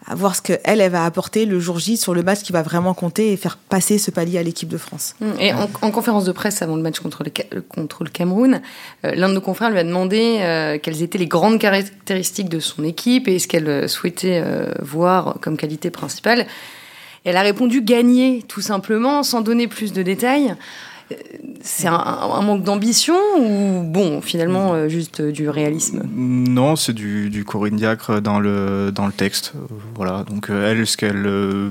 à 0.09 0.14
voir 0.14 0.35
ce 0.35 0.42
qu'elle, 0.42 0.61
elle 0.64 0.90
va 0.90 1.05
apporter 1.05 1.44
le 1.44 1.61
jour 1.61 1.79
J 1.79 1.97
sur 1.97 2.14
le 2.14 2.23
match 2.23 2.40
qui 2.40 2.53
va 2.53 2.62
vraiment 2.62 2.94
compter 2.94 3.33
et 3.33 3.37
faire 3.37 3.57
passer 3.57 3.99
ce 3.99 4.11
palier 4.11 4.38
à 4.38 4.42
l'équipe 4.42 4.68
de 4.68 4.79
France. 4.79 5.14
Mmh. 5.21 5.27
Et 5.40 5.53
en, 5.53 5.90
conférence 5.90 6.25
de 6.25 6.33
presse 6.33 6.62
avant 6.62 6.77
le 6.77 6.83
match 6.83 7.01
contre 7.01 7.25
le, 7.25 7.61
contre 7.61 8.05
le 8.05 8.11
Cameroun, 8.11 8.62
euh, 9.05 9.14
l'un 9.14 9.29
de 9.29 9.35
nos 9.35 9.40
confrères 9.40 9.71
lui 9.71 9.79
a 9.79 9.85
demandé 9.85 10.38
euh, 10.40 10.79
quelles 10.83 11.03
étaient 11.03 11.18
les 11.18 11.27
grandes 11.27 11.59
caractéristiques 11.59 12.49
de 12.49 12.61
son 12.61 12.85
équipe 12.85 13.29
et 13.29 13.38
ce 13.38 13.47
qu'elle 13.47 13.68
euh, 13.68 13.88
souhaitait 13.88 14.42
voir 14.81 15.37
comme 15.40 15.57
qualité 15.57 15.90
principale. 15.90 16.47
Elle 17.25 17.37
a 17.37 17.42
répondu 17.42 17.83
gagner, 17.83 18.42
tout 18.49 18.61
simplement, 18.61 19.23
sans 19.23 19.42
donner 19.42 19.68
plus 19.68 19.92
de 19.92 20.03
détails 20.03 20.55
c'est 21.62 21.87
un, 21.87 22.42
manque 22.42 22.62
d'ambition 22.62 23.16
ou 23.38 23.83
bon, 23.83 24.21
finalement, 24.21 24.75
euh, 24.75 24.88
juste 24.88 25.23
du 25.23 25.49
réalisme? 25.49 26.03
Non, 26.14 26.77
c'est 26.77 26.92
du, 26.92 27.31
du 27.31 27.44
Corinne 27.44 27.77
Diacre 27.77 28.21
dans 28.21 28.40
le, 28.40 28.90
dans 28.92 29.07
le 29.07 29.12
texte. 29.12 29.53
Voilà, 29.94 30.25
donc 30.25 30.51
euh, 30.51 30.71
elle, 30.71 30.87
ce 30.87 30.97
qu'elle 30.97 31.27
euh, 31.27 31.71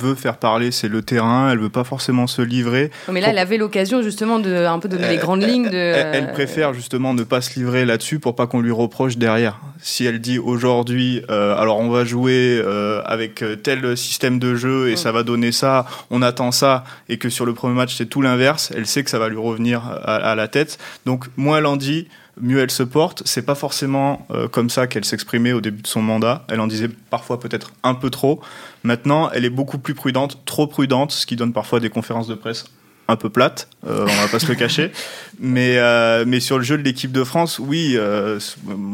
veut 0.00 0.14
faire 0.14 0.36
parler, 0.36 0.70
c'est 0.70 0.88
le 0.88 1.02
terrain. 1.02 1.50
Elle 1.50 1.58
veut 1.58 1.68
pas 1.68 1.84
forcément 1.84 2.26
se 2.26 2.42
livrer. 2.42 2.90
mais 3.10 3.20
là, 3.20 3.28
elle 3.30 3.38
avait 3.38 3.56
l'occasion 3.56 4.02
justement 4.02 4.38
de 4.38 4.66
un 4.66 4.78
peu 4.78 4.88
donner 4.88 5.08
les 5.08 5.16
grandes 5.16 5.42
lignes. 5.42 5.68
De... 5.68 5.76
Elle, 5.76 6.32
préfère 6.32 6.74
justement 6.74 7.14
ne 7.14 7.22
pas 7.22 7.40
se 7.40 7.58
livrer 7.58 7.84
là-dessus 7.84 8.18
pour 8.18 8.34
pas 8.34 8.46
qu'on 8.46 8.60
lui 8.60 8.72
reproche 8.72 9.16
derrière. 9.16 9.60
Si 9.80 10.04
elle 10.04 10.20
dit 10.20 10.38
aujourd'hui, 10.38 11.22
euh, 11.30 11.56
alors 11.56 11.78
on 11.80 11.88
va 11.88 12.04
jouer 12.04 12.60
euh, 12.64 13.02
avec 13.04 13.44
tel 13.62 13.96
système 13.96 14.38
de 14.38 14.54
jeu 14.54 14.88
et 14.88 14.94
mm. 14.94 14.96
ça 14.96 15.12
va 15.12 15.22
donner 15.22 15.52
ça, 15.52 15.86
on 16.10 16.22
attend 16.22 16.52
ça, 16.52 16.84
et 17.08 17.18
que 17.18 17.28
sur 17.28 17.46
le 17.46 17.54
premier 17.54 17.74
match 17.74 17.94
c'est 17.96 18.06
tout 18.06 18.22
l'inverse, 18.22 18.72
elle 18.76 18.86
sait 18.86 19.04
que 19.04 19.10
ça 19.10 19.18
va 19.18 19.28
lui 19.28 19.38
revenir 19.38 19.82
à, 19.86 20.16
à 20.16 20.34
la 20.34 20.48
tête. 20.48 20.78
Donc 21.06 21.26
moins 21.36 21.58
elle 21.58 21.66
en 21.66 21.76
dit 21.76 22.08
mieux 22.40 22.60
elle 22.60 22.70
se 22.70 22.82
porte. 22.82 23.22
C'est 23.24 23.42
pas 23.42 23.54
forcément 23.54 24.26
euh, 24.30 24.48
comme 24.48 24.70
ça 24.70 24.86
qu'elle 24.86 25.04
s'exprimait 25.04 25.52
au 25.52 25.60
début 25.60 25.82
de 25.82 25.86
son 25.86 26.02
mandat. 26.02 26.44
Elle 26.48 26.60
en 26.60 26.66
disait 26.66 26.88
parfois 26.88 27.40
peut-être 27.40 27.72
un 27.82 27.94
peu 27.94 28.10
trop. 28.10 28.40
Maintenant, 28.82 29.30
elle 29.30 29.44
est 29.44 29.50
beaucoup 29.50 29.78
plus 29.78 29.94
prudente, 29.94 30.44
trop 30.44 30.66
prudente, 30.66 31.12
ce 31.12 31.26
qui 31.26 31.36
donne 31.36 31.52
parfois 31.52 31.80
des 31.80 31.90
conférences 31.90 32.28
de 32.28 32.34
presse 32.34 32.66
un 33.08 33.16
peu 33.16 33.30
plate, 33.30 33.68
euh, 33.86 34.02
on 34.02 34.22
va 34.22 34.28
pas 34.28 34.38
se 34.38 34.46
le 34.46 34.54
cacher. 34.54 34.92
Mais, 35.40 35.78
euh, 35.78 36.24
mais 36.26 36.40
sur 36.40 36.58
le 36.58 36.64
jeu 36.64 36.76
de 36.76 36.82
l'équipe 36.82 37.12
de 37.12 37.22
France, 37.22 37.60
oui, 37.60 37.94
euh, 37.96 38.40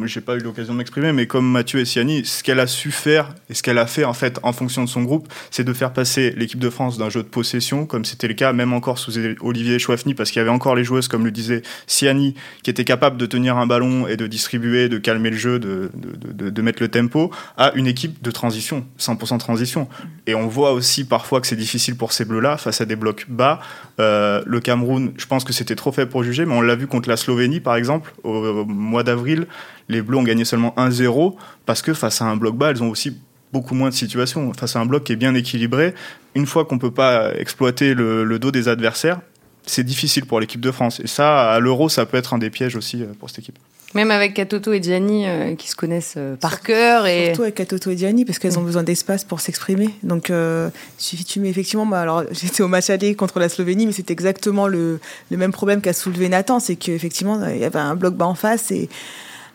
j'ai 0.04 0.20
pas 0.20 0.34
eu 0.36 0.40
l'occasion 0.40 0.74
de 0.74 0.78
m'exprimer, 0.78 1.10
mais 1.10 1.26
comme 1.26 1.50
Mathieu 1.50 1.80
et 1.80 1.86
Siani, 1.86 2.26
ce 2.26 2.42
qu'elle 2.42 2.60
a 2.60 2.66
su 2.66 2.90
faire 2.90 3.34
et 3.48 3.54
ce 3.54 3.62
qu'elle 3.62 3.78
a 3.78 3.86
fait 3.86 4.04
en 4.04 4.12
fait 4.12 4.38
en 4.42 4.52
fonction 4.52 4.84
de 4.84 4.88
son 4.90 5.04
groupe, 5.04 5.26
c'est 5.50 5.64
de 5.64 5.72
faire 5.72 5.94
passer 5.94 6.34
l'équipe 6.36 6.58
de 6.58 6.68
France 6.68 6.98
d'un 6.98 7.08
jeu 7.08 7.22
de 7.22 7.28
possession, 7.28 7.86
comme 7.86 8.04
c'était 8.04 8.28
le 8.28 8.34
cas 8.34 8.52
même 8.52 8.74
encore 8.74 8.98
sous 8.98 9.14
Olivier 9.40 9.78
Chouafny, 9.78 10.12
parce 10.12 10.30
qu'il 10.30 10.40
y 10.40 10.42
avait 10.42 10.50
encore 10.50 10.74
les 10.74 10.84
joueuses, 10.84 11.08
comme 11.08 11.24
le 11.24 11.30
disait 11.30 11.62
Siani, 11.86 12.34
qui 12.62 12.68
étaient 12.68 12.84
capables 12.84 13.16
de 13.16 13.24
tenir 13.24 13.56
un 13.56 13.66
ballon 13.66 14.06
et 14.06 14.18
de 14.18 14.26
distribuer, 14.26 14.90
de 14.90 14.98
calmer 14.98 15.30
le 15.30 15.38
jeu, 15.38 15.58
de, 15.58 15.90
de, 15.94 16.50
de 16.50 16.62
mettre 16.62 16.82
le 16.82 16.88
tempo, 16.88 17.30
à 17.56 17.72
une 17.74 17.86
équipe 17.86 18.22
de 18.22 18.30
transition, 18.30 18.84
100% 19.00 19.38
transition. 19.38 19.88
Et 20.26 20.34
on 20.34 20.46
voit 20.46 20.72
aussi 20.72 21.04
parfois 21.04 21.40
que 21.40 21.46
c'est 21.46 21.56
difficile 21.56 21.96
pour 21.96 22.12
ces 22.12 22.26
bleus-là, 22.26 22.58
face 22.58 22.82
à 22.82 22.84
des 22.84 22.96
blocs 22.96 23.24
bas. 23.30 23.60
Euh, 23.98 24.03
le 24.46 24.60
Cameroun, 24.60 25.12
je 25.16 25.26
pense 25.26 25.44
que 25.44 25.52
c'était 25.52 25.76
trop 25.76 25.92
fait 25.92 26.06
pour 26.06 26.22
juger, 26.22 26.46
mais 26.46 26.54
on 26.54 26.60
l'a 26.60 26.74
vu 26.74 26.86
contre 26.86 27.08
la 27.08 27.16
Slovénie, 27.16 27.60
par 27.60 27.76
exemple, 27.76 28.12
au, 28.22 28.64
mois 28.64 29.02
d'avril. 29.02 29.46
Les 29.88 30.02
Bleus 30.02 30.18
ont 30.18 30.22
gagné 30.22 30.44
seulement 30.44 30.74
1-0 30.76 31.34
parce 31.66 31.82
que 31.82 31.94
face 31.94 32.22
à 32.22 32.26
un 32.26 32.36
bloc 32.36 32.56
bas, 32.56 32.70
elles 32.70 32.82
ont 32.82 32.90
aussi 32.90 33.16
beaucoup 33.52 33.74
moins 33.74 33.88
de 33.88 33.94
situations. 33.94 34.52
Face 34.54 34.76
à 34.76 34.80
un 34.80 34.86
bloc 34.86 35.04
qui 35.04 35.12
est 35.12 35.16
bien 35.16 35.34
équilibré, 35.34 35.94
une 36.34 36.46
fois 36.46 36.64
qu'on 36.64 36.78
peut 36.78 36.90
pas 36.90 37.34
exploiter 37.34 37.94
le 37.94 38.38
dos 38.38 38.50
des 38.50 38.68
adversaires, 38.68 39.20
c'est 39.66 39.84
difficile 39.84 40.26
pour 40.26 40.40
l'équipe 40.40 40.60
de 40.60 40.70
France. 40.70 41.00
Et 41.00 41.06
ça, 41.06 41.52
à 41.52 41.58
l'Euro, 41.60 41.88
ça 41.88 42.06
peut 42.06 42.16
être 42.16 42.34
un 42.34 42.38
des 42.38 42.50
pièges 42.50 42.76
aussi 42.76 43.02
euh, 43.02 43.06
pour 43.18 43.30
cette 43.30 43.40
équipe. 43.40 43.58
Même 43.94 44.10
avec 44.10 44.34
Katoto 44.34 44.72
et 44.72 44.82
Gianni 44.82 45.24
euh, 45.24 45.54
qui 45.54 45.68
se 45.68 45.76
connaissent 45.76 46.14
euh, 46.16 46.34
par 46.34 46.62
cœur. 46.62 47.06
Et... 47.06 47.26
Surtout 47.26 47.42
avec 47.42 47.54
Katoto 47.54 47.90
et 47.90 47.96
Gianni 47.96 48.24
parce 48.24 48.40
qu'elles 48.40 48.58
ont 48.58 48.62
mm. 48.62 48.66
besoin 48.66 48.82
d'espace 48.82 49.22
pour 49.22 49.40
s'exprimer. 49.40 49.90
Donc, 50.02 50.30
euh, 50.30 50.68
tu 50.98 51.38
mets 51.38 51.48
effectivement. 51.48 51.84
Moi, 51.84 51.98
alors, 51.98 52.24
j'étais 52.32 52.62
au 52.62 52.68
match 52.68 52.90
aller 52.90 53.14
contre 53.14 53.38
la 53.38 53.48
Slovénie, 53.48 53.86
mais 53.86 53.92
c'est 53.92 54.10
exactement 54.10 54.66
le, 54.66 54.98
le, 55.30 55.36
même 55.36 55.52
problème 55.52 55.80
qu'a 55.80 55.92
soulevé 55.92 56.28
Nathan. 56.28 56.58
C'est 56.58 56.74
qu'effectivement, 56.74 57.40
il 57.46 57.58
y 57.58 57.64
avait 57.64 57.78
un 57.78 57.94
bloc 57.94 58.14
bas 58.14 58.26
en 58.26 58.34
face 58.34 58.72
et. 58.72 58.88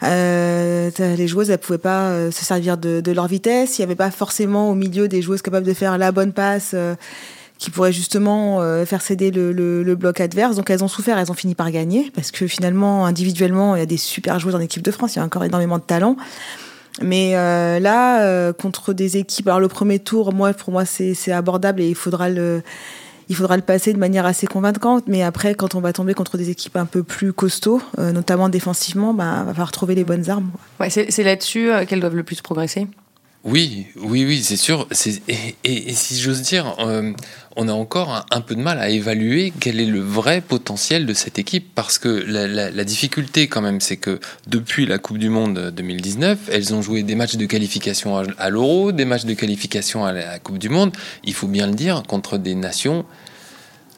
les 0.01 1.27
joueuses, 1.27 1.49
elles 1.49 1.57
pouvaient 1.57 1.77
pas 1.77 2.31
se 2.31 2.45
servir 2.45 2.77
de, 2.77 3.01
de, 3.01 3.11
leur 3.11 3.27
vitesse. 3.27 3.77
Il 3.77 3.81
n'y 3.81 3.85
avait 3.85 3.95
pas 3.95 4.11
forcément 4.11 4.71
au 4.71 4.75
milieu 4.75 5.09
des 5.09 5.21
joueuses 5.21 5.41
capables 5.41 5.65
de 5.65 5.73
faire 5.73 5.97
la 5.97 6.13
bonne 6.13 6.31
passe 6.31 6.73
qui 7.59 7.69
pourrait 7.69 7.91
justement 7.91 8.61
euh, 8.61 8.85
faire 8.85 9.01
céder 9.01 9.31
le, 9.31 9.95
bloc 9.95 10.21
adverse. 10.21 10.55
Donc 10.55 10.69
elles 10.69 10.83
ont 10.83 10.87
souffert, 10.87 11.17
elles 11.17 11.29
ont 11.29 11.35
fini 11.35 11.55
par 11.55 11.69
gagner, 11.71 12.09
parce 12.15 12.31
que 12.31 12.47
finalement, 12.47 13.05
individuellement, 13.05 13.75
il 13.75 13.79
y 13.79 13.81
a 13.83 13.85
des 13.85 13.97
super 13.97 14.39
joueurs 14.39 14.55
en 14.55 14.59
équipe 14.61 14.81
de 14.81 14.91
France, 14.91 15.15
il 15.15 15.19
y 15.19 15.21
a 15.21 15.25
encore 15.25 15.43
énormément 15.43 15.77
de 15.77 15.83
talent. 15.83 16.15
Mais 17.01 17.35
euh, 17.35 17.79
là, 17.79 18.23
euh, 18.23 18.53
contre 18.53 18.93
des 18.93 19.17
équipes, 19.17 19.47
alors 19.47 19.59
le 19.59 19.67
premier 19.67 19.99
tour, 19.99 20.33
moi, 20.33 20.53
pour 20.53 20.71
moi, 20.71 20.85
c'est 20.85 21.31
abordable 21.31 21.81
et 21.81 21.89
il 21.89 21.95
faudra 21.95 22.29
le, 22.29 22.61
il 23.27 23.35
faudra 23.35 23.57
le 23.57 23.61
passer 23.61 23.93
de 23.93 23.99
manière 23.99 24.25
assez 24.25 24.47
convaincante. 24.47 25.03
Mais 25.07 25.21
après, 25.21 25.53
quand 25.53 25.75
on 25.75 25.81
va 25.81 25.91
tomber 25.91 26.13
contre 26.13 26.37
des 26.37 26.49
équipes 26.49 26.77
un 26.77 26.85
peu 26.85 27.03
plus 27.03 27.33
costauds, 27.33 27.81
notamment 27.97 28.47
défensivement, 28.47 29.13
bah, 29.13 29.43
va 29.45 29.51
falloir 29.51 29.71
trouver 29.71 29.95
les 29.95 30.05
bonnes 30.05 30.29
armes. 30.29 30.51
Ouais, 30.79 30.89
c'est 30.89 31.23
là-dessus 31.23 31.69
qu'elles 31.87 31.99
doivent 31.99 32.15
le 32.15 32.23
plus 32.23 32.41
progresser? 32.41 32.87
Oui, 33.45 33.87
oui, 33.95 34.25
oui, 34.25 34.43
c'est 34.43 34.57
sûr. 34.57 34.85
Et, 35.29 35.55
et, 35.63 35.93
si 35.93 36.19
j'ose 36.19 36.41
dire, 36.41 36.75
euh, 36.79 37.13
on 37.55 37.69
a 37.69 37.71
encore 37.71 38.25
un, 38.31 38.41
peu 38.41 38.53
de 38.53 38.61
mal 38.61 38.79
à 38.79 38.89
évaluer 38.89 39.53
quel 39.57 39.79
est 39.79 39.85
le 39.85 40.01
vrai 40.01 40.41
potentiel 40.41 41.05
de 41.05 41.13
cette 41.13 41.39
équipe 41.39 41.73
parce 41.73 41.99
que 41.99 42.09
la, 42.09 42.83
difficulté 42.83 43.47
quand 43.47 43.61
même, 43.61 43.79
c'est 43.79 43.95
que 43.95 44.19
depuis 44.47 44.85
la 44.85 44.97
Coupe 44.97 45.19
du 45.19 45.29
Monde 45.29 45.71
2019, 45.73 46.49
elles 46.51 46.73
ont 46.73 46.81
joué 46.81 47.03
des 47.03 47.15
matchs 47.15 47.37
de 47.37 47.45
qualification 47.45 48.17
à, 48.17 48.49
l'Euro, 48.49 48.91
des 48.91 49.05
matchs 49.05 49.25
de 49.25 49.33
qualification 49.33 50.05
à 50.05 50.11
la, 50.11 50.39
Coupe 50.39 50.57
du 50.57 50.67
Monde. 50.67 50.91
Il 51.23 51.33
faut 51.33 51.47
bien 51.47 51.67
le 51.67 51.75
dire 51.75 52.03
contre 52.03 52.37
des 52.37 52.55
nations 52.55 53.05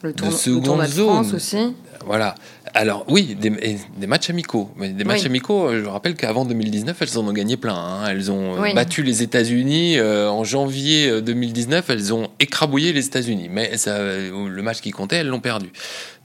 le 0.04 0.14
de 0.14 0.30
seconde 0.30 0.86
zone. 0.86 1.36
aussi. 1.36 1.74
Voilà. 2.06 2.36
Alors 2.74 3.06
oui, 3.08 3.36
des, 3.36 4.08
matchs 4.08 4.30
amicaux. 4.30 4.70
Mais 4.78 4.90
des 4.90 5.04
matchs 5.04 5.26
amicaux, 5.26 5.68
euh, 5.68 5.84
je 5.84 5.90
rappelle 5.90 6.16
qu'avant 6.16 6.46
2019, 6.46 6.98
elles 7.02 7.18
en 7.18 7.28
ont 7.28 7.34
gagné 7.34 7.58
plein. 7.58 7.76
Hein. 7.76 8.08
Elles 8.10 8.32
ont 8.32 8.64
euh, 8.64 8.74
battu 8.74 9.04
les 9.04 9.24
États-Unis 9.24 9.98
euh, 9.98 10.30
en 10.30 10.44
janvier 10.44 11.22
2019. 11.22 11.90
Elles 11.90 12.14
ont 12.14 12.30
écrabouillé 12.40 12.94
les 12.94 13.06
États-Unis. 13.06 13.50
Mais 13.50 13.78
ça, 13.78 14.00
le 14.00 14.62
match 14.62 14.82
qui 14.82 14.92
comptait, 14.92 15.18
elles 15.18 15.28
l'ont 15.28 15.42
perdu. 15.42 15.72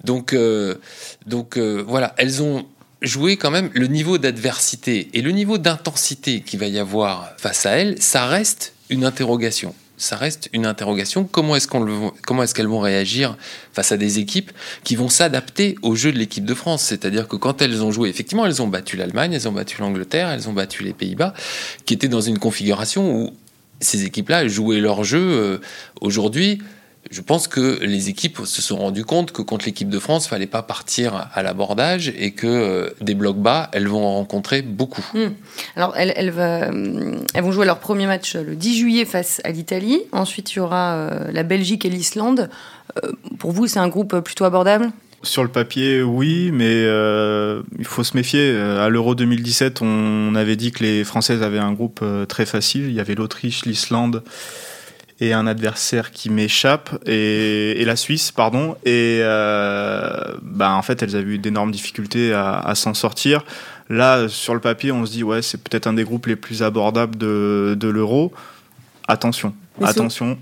Donc, 0.05 0.37
donc 1.27 1.59
voilà, 1.59 2.15
elles 2.17 2.43
ont 2.43 2.65
joué 3.03 3.37
quand 3.37 3.51
même 3.51 3.71
le 3.75 3.87
niveau 3.87 4.19
d'adversité 4.19 5.09
et 5.13 5.23
le 5.23 5.31
niveau 5.31 5.59
d'intensité 5.59 6.41
qu'il 6.41 6.61
va 6.61 6.67
y 6.67 6.79
avoir 6.79 7.33
face 7.39 7.67
à 7.67 7.73
elles. 7.73 8.01
Ça 8.01 8.27
reste 8.27 8.75
une 8.89 9.05
interrogation 9.05 9.75
ça 9.97 10.17
reste 10.17 10.49
une 10.53 10.67
interrogation. 10.67 11.25
Comment 11.25 11.57
est-ce 11.57 11.69
qu'elles 12.55 12.67
vont 12.67 12.81
réagir 12.81 13.37
face 13.73 13.93
à 13.93 13.97
des 13.97 14.19
équipes 14.19 14.53
qui 14.85 14.97
vont 14.97 15.09
s'adapter 15.09 15.77
au 15.83 15.95
jeu 15.95 16.13
de 16.13 16.19
l'équipe 16.19 16.45
de 16.45 16.55
France? 16.55 16.83
C'est-à-dire 16.83 17.29
que 17.29 17.37
quand 17.37 17.63
elles 17.63 17.83
ont 17.83 17.91
joué, 17.91 18.09
effectivement, 18.09 18.47
elles 18.47 18.63
ont 18.63 18.69
battu 18.69 18.97
l'Allemagne, 18.97 19.33
elles 19.33 19.49
ont 19.49 19.53
battu 19.53 19.81
l'Angleterre, 19.81 20.29
elles 20.29 20.49
ont 20.49 20.53
battu 20.53 20.83
les 20.83 20.93
Pays-Bas, 20.93 21.35
qui 21.85 21.95
étaient 21.95 22.09
dans 22.09 22.21
une 22.21 22.39
configuration 22.39 23.15
où 23.15 23.31
ces 23.81 24.05
équipes-là 24.05 24.49
jouaient 24.49 24.81
leur 24.81 25.05
jeu. 25.05 25.21
Euh, 25.21 25.59
aujourd'hui, 26.01 26.61
je 27.11 27.21
pense 27.21 27.49
que 27.49 27.79
les 27.83 28.09
équipes 28.09 28.41
se 28.45 28.63
sont 28.63 28.77
rendues 28.77 29.05
compte 29.05 29.33
que 29.33 29.43
contre 29.43 29.67
l'équipe 29.67 29.89
de 29.89 29.99
France, 29.99 30.27
il 30.27 30.29
fallait 30.29 30.47
pas 30.47 30.63
partir 30.63 31.29
à 31.33 31.43
l'abordage 31.43 32.13
et 32.17 32.33
que 32.33 32.47
euh, 32.47 32.91
des 33.01 33.15
blocs 33.15 33.39
bas, 33.39 33.69
elles 33.73 33.87
vont 33.87 34.05
en 34.05 34.15
rencontrer 34.15 34.63
beaucoup. 34.63 35.05
Hmm. 35.15 35.29
Alors, 35.77 35.95
elles, 35.97 36.13
elles, 36.17 36.31
va, 36.31 36.67
elles, 37.35 37.43
vont 37.43 37.53
jouer 37.53 37.67
leur 37.67 37.79
premier 37.79 38.07
match 38.07 38.35
le 38.35 38.57
10 38.57 38.79
juillet 38.79 39.05
face 39.05 39.41
à 39.45 39.51
l'Italie. 39.51 40.01
Ensuite, 40.13 40.53
il 40.55 40.57
y 40.57 40.61
aura 40.61 40.95
euh, 40.95 41.33
la 41.33 41.43
Belgique 41.43 41.85
et 41.85 41.91
l'Islande. 41.91 42.51
Euh, 43.05 43.13
pour 43.39 43.53
vous, 43.53 43.67
c'est 43.67 43.79
un 43.79 43.89
groupe 43.89 44.21
plutôt 44.21 44.45
abordable? 44.45 44.91
Sur 45.23 45.43
le 45.43 45.49
papier, 45.49 46.03
oui, 46.03 46.51
mais 46.53 46.65
euh, 46.67 47.63
il 47.79 47.85
faut 47.85 48.05
se 48.05 48.17
méfier. 48.17 48.57
À 48.57 48.89
l'Euro 48.89 49.15
2017, 49.15 49.81
on 49.83 50.35
avait 50.35 50.57
dit 50.57 50.73
que 50.73 50.85
les 50.85 51.05
Françaises 51.05 51.43
avaient 51.43 51.59
un 51.59 51.73
groupe 51.73 52.05
très 52.29 52.47
facile. 52.47 52.87
Il 52.89 52.95
y 52.95 53.01
avait 53.01 53.15
l'Autriche, 53.15 53.65
l'Islande 53.65 54.23
et 55.21 55.33
un 55.33 55.47
adversaire 55.47 56.11
qui 56.11 56.29
m'échappe 56.29 56.91
et, 57.07 57.81
et, 57.81 57.85
la 57.85 57.97
Suisse 57.97 58.33
pardon 58.33 58.77
et 58.85 59.21
euh, 59.23 60.35
bah 60.43 60.75
en 60.75 60.83
fait 60.83 61.03
elles 61.03 61.17
avaient 61.17 61.35
eu 61.35 61.39
d'énormes 61.39 61.73
difficultés 61.73 62.33
à, 62.35 62.59
à 62.59 62.75
s'en 62.75 62.95
sortir. 62.95 63.45
Là 63.89 64.29
sur 64.29 64.53
le 64.55 64.61
papier 64.61 64.93
on 64.93 65.07
se 65.07 65.13
dit 65.13 65.23
ouais 65.23 65.43
c'est 65.43 65.63
peut-être 65.63 65.87
un 65.87 65.95
des 65.95 66.05
groupes 66.05 66.27
les 66.27 66.37
plus 66.37 66.63
abordables 66.63 67.17
de, 67.17 67.77
de 67.79 67.89
l'euro. 67.89 68.33
Attention 69.09 69.55
Mais 69.81 69.87
attention. 69.87 70.37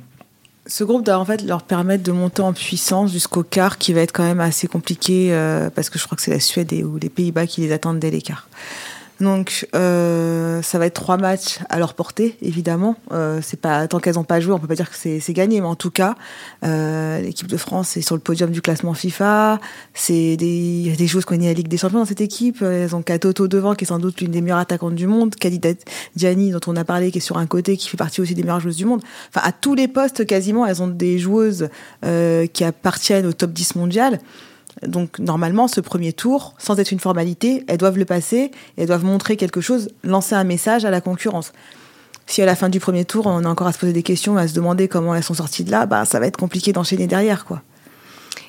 ce, 0.67 0.83
groupe 0.83 1.05
doit 1.05 1.19
en 1.19 1.25
fait 1.25 1.43
leur 1.43 1.63
permettre 1.63 2.03
de 2.03 2.13
monter 2.13 2.43
en 2.43 2.53
puissance 2.53 3.13
jusqu'au 3.13 3.45
quart 3.45 3.79
qui 3.79 3.93
va 3.93 4.01
être 4.01 4.13
quand 4.13 4.25
même 4.25 4.41
assez 4.41 4.67
compliqué 4.67 5.29
euh, 5.33 5.71
parce 5.71 5.89
que 5.89 5.99
je 5.99 6.05
crois 6.05 6.17
que 6.17 6.23
c'est 6.23 6.33
la 6.33 6.41
Suède 6.41 6.73
et, 6.73 6.83
ou 6.83 6.99
les 6.99 7.11
Pays-Bas 7.11 7.47
qui 7.47 7.61
les 7.61 7.73
attendent 7.73 8.01
dès 8.01 8.11
l'écart. 8.11 8.49
Donc 9.20 9.68
euh, 9.74 10.61
ça 10.62 10.79
va 10.79 10.87
être 10.87 10.94
trois 10.94 11.16
matchs 11.16 11.59
à 11.68 11.79
leur 11.79 11.94
portée, 11.94 12.37
évidemment. 12.42 12.96
Euh, 13.12 13.40
c'est 13.42 13.61
pas 13.61 13.87
tant 13.87 14.00
qu'elles 14.00 14.16
n'ont 14.16 14.24
pas 14.24 14.40
joué, 14.40 14.53
on 14.53 14.59
peut 14.59 14.66
pas 14.66 14.74
dire 14.74 14.90
que 14.90 14.96
c'est 14.96 15.33
gagné, 15.33 15.61
mais 15.61 15.66
en 15.66 15.77
tout 15.77 15.90
cas, 15.90 16.16
euh, 16.64 17.20
l'équipe 17.20 17.46
de 17.46 17.57
France 17.57 17.96
est 17.96 18.00
sur 18.00 18.16
le 18.16 18.20
podium 18.20 18.50
du 18.50 18.61
classement 18.61 18.92
FIFA. 18.92 19.61
C'est 19.92 20.37
des, 20.37 20.94
des 20.96 21.07
joueuses 21.07 21.24
qui 21.24 21.33
ont 21.33 21.37
gagné 21.37 21.48
la 21.48 21.55
Ligue 21.55 21.68
des 21.68 21.77
Champions 21.77 22.00
dans 22.00 22.05
cette 22.05 22.20
équipe. 22.20 22.62
Elles 22.62 22.94
ont 22.96 23.03
Katoto 23.03 23.46
devant, 23.46 23.74
qui 23.74 23.85
est 23.85 23.88
sans 23.88 24.00
doute 24.00 24.20
l'une 24.20 24.33
des 24.33 24.40
meilleures 24.40 24.59
attaquantes 24.59 24.94
du 24.96 25.07
monde. 25.07 25.37
Khalida 25.37 25.70
Diani, 26.16 26.50
dont 26.50 26.61
on 26.66 26.77
a 26.77 26.85
parlé, 26.85 27.12
qui 27.12 27.18
est 27.18 27.20
sur 27.20 27.38
un 27.38 27.46
côté, 27.46 27.77
qui 27.77 27.88
fait 27.88 27.96
partie 27.96 28.20
aussi 28.20 28.35
des 28.35 28.42
meilleures 28.42 28.61
joueuses 28.61 28.77
du 28.77 28.85
monde. 28.85 29.03
Enfin, 29.29 29.46
à 29.46 29.53
tous 29.53 29.74
les 29.74 29.87
postes, 29.87 30.27
quasiment, 30.27 30.66
elles 30.66 30.83
ont 30.83 30.88
des 30.88 31.18
joueuses 31.18 31.68
euh, 32.05 32.46
qui 32.46 32.64
appartiennent 32.64 33.27
au 33.27 33.33
top 33.33 33.53
10 33.53 33.77
mondial. 33.77 34.18
Donc 34.87 35.19
normalement, 35.19 35.69
ce 35.69 35.81
premier 35.81 36.13
tour, 36.13 36.55
sans 36.59 36.79
être 36.79 36.91
une 36.91 37.01
formalité, 37.01 37.65
elles 37.69 37.79
doivent 37.79 37.99
le 37.99 38.05
passer, 38.05 38.51
elles 38.77 38.87
doivent 38.87 39.05
montrer 39.05 39.37
quelque 39.37 39.61
chose, 39.61 39.89
lancer 40.03 40.35
un 40.35 40.45
message 40.45 40.85
à 40.85 40.91
la 40.91 41.01
concurrence. 41.01 41.53
Si 42.27 42.41
à 42.43 42.47
la 42.47 42.57
fin 42.57 42.69
du 42.69 42.81
premier 42.81 43.05
tour, 43.05 43.27
on 43.27 43.45
a 43.45 43.49
encore 43.49 43.67
à 43.67 43.73
se 43.73 43.79
poser 43.79 43.93
des 43.93 44.03
questions, 44.03 44.37
à 44.37 44.49
se 44.49 44.55
demander 44.55 44.89
comment 44.89 45.15
elles 45.15 45.23
sont 45.23 45.35
sorties 45.35 45.65
de 45.65 45.71
là, 45.71 45.87
bah, 45.87 46.05
ça 46.05 46.19
va 46.21 46.27
être 46.27 46.39
compliqué 46.39 46.73
d'enchaîner 46.73 47.07
derrière. 47.07 47.45
quoi. 47.45 47.63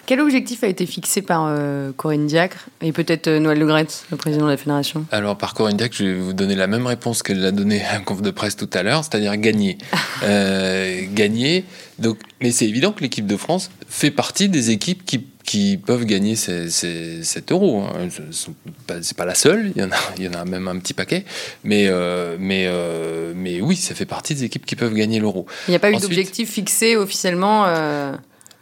Quel 0.05 0.19
objectif 0.19 0.63
a 0.63 0.67
été 0.67 0.85
fixé 0.85 1.23
par 1.23 1.45
euh, 1.47 1.91
Corinne 1.97 2.27
Diacre 2.27 2.67
et 2.81 2.91
peut-être 2.91 3.27
euh, 3.27 3.39
Noël 3.39 3.57
Le 3.57 3.65
Gret, 3.65 3.87
le 4.11 4.17
président 4.17 4.45
de 4.45 4.51
la 4.51 4.57
fédération? 4.57 5.05
Alors 5.11 5.35
par 5.35 5.55
Corinne 5.55 5.77
Diacre, 5.77 5.95
je 5.97 6.05
vais 6.05 6.13
vous 6.13 6.33
donner 6.33 6.55
la 6.55 6.67
même 6.67 6.85
réponse 6.85 7.23
qu'elle 7.23 7.43
a 7.43 7.51
donnée 7.51 7.83
à 7.83 7.95
un 7.95 8.01
conf 8.01 8.21
de 8.21 8.29
presse 8.29 8.55
tout 8.55 8.69
à 8.73 8.83
l'heure, 8.83 9.03
c'est-à-dire 9.03 9.35
gagner. 9.37 9.79
euh, 10.23 11.01
gagner. 11.11 11.65
Donc, 11.97 12.19
mais 12.39 12.51
c'est 12.51 12.67
évident 12.67 12.91
que 12.91 13.01
l'équipe 13.01 13.25
de 13.25 13.35
France 13.37 13.71
fait 13.87 14.11
partie 14.11 14.47
des 14.47 14.69
équipes 14.69 15.03
qui 15.05 15.25
qui 15.45 15.77
peuvent 15.77 16.05
gagner 16.05 16.35
ces, 16.35 16.69
ces, 16.69 17.23
7 17.23 17.51
euros. 17.51 17.83
Hein. 17.83 18.09
C'est 19.01 19.15
pas 19.15 19.25
la 19.25 19.35
seule, 19.35 19.71
il 19.75 19.81
y, 19.81 19.85
en 19.85 19.91
a, 19.91 19.97
il 20.17 20.23
y 20.23 20.27
en 20.27 20.33
a 20.33 20.43
même 20.43 20.67
un 20.67 20.77
petit 20.79 20.93
paquet. 20.93 21.23
Mais, 21.63 21.85
euh, 21.87 22.35
mais, 22.39 22.65
euh, 22.67 23.33
mais 23.35 23.61
oui, 23.61 23.75
ça 23.75 23.93
fait 23.95 24.05
partie 24.05 24.33
des 24.33 24.43
équipes 24.43 24.65
qui 24.65 24.75
peuvent 24.75 24.93
gagner 24.93 25.19
l'euro. 25.19 25.45
Il 25.67 25.71
n'y 25.71 25.75
a 25.75 25.79
pas 25.79 25.91
eu 25.91 25.97
d'objectif 25.97 26.49
fixé 26.51 26.97
officiellement 26.97 27.65
euh... 27.67 28.13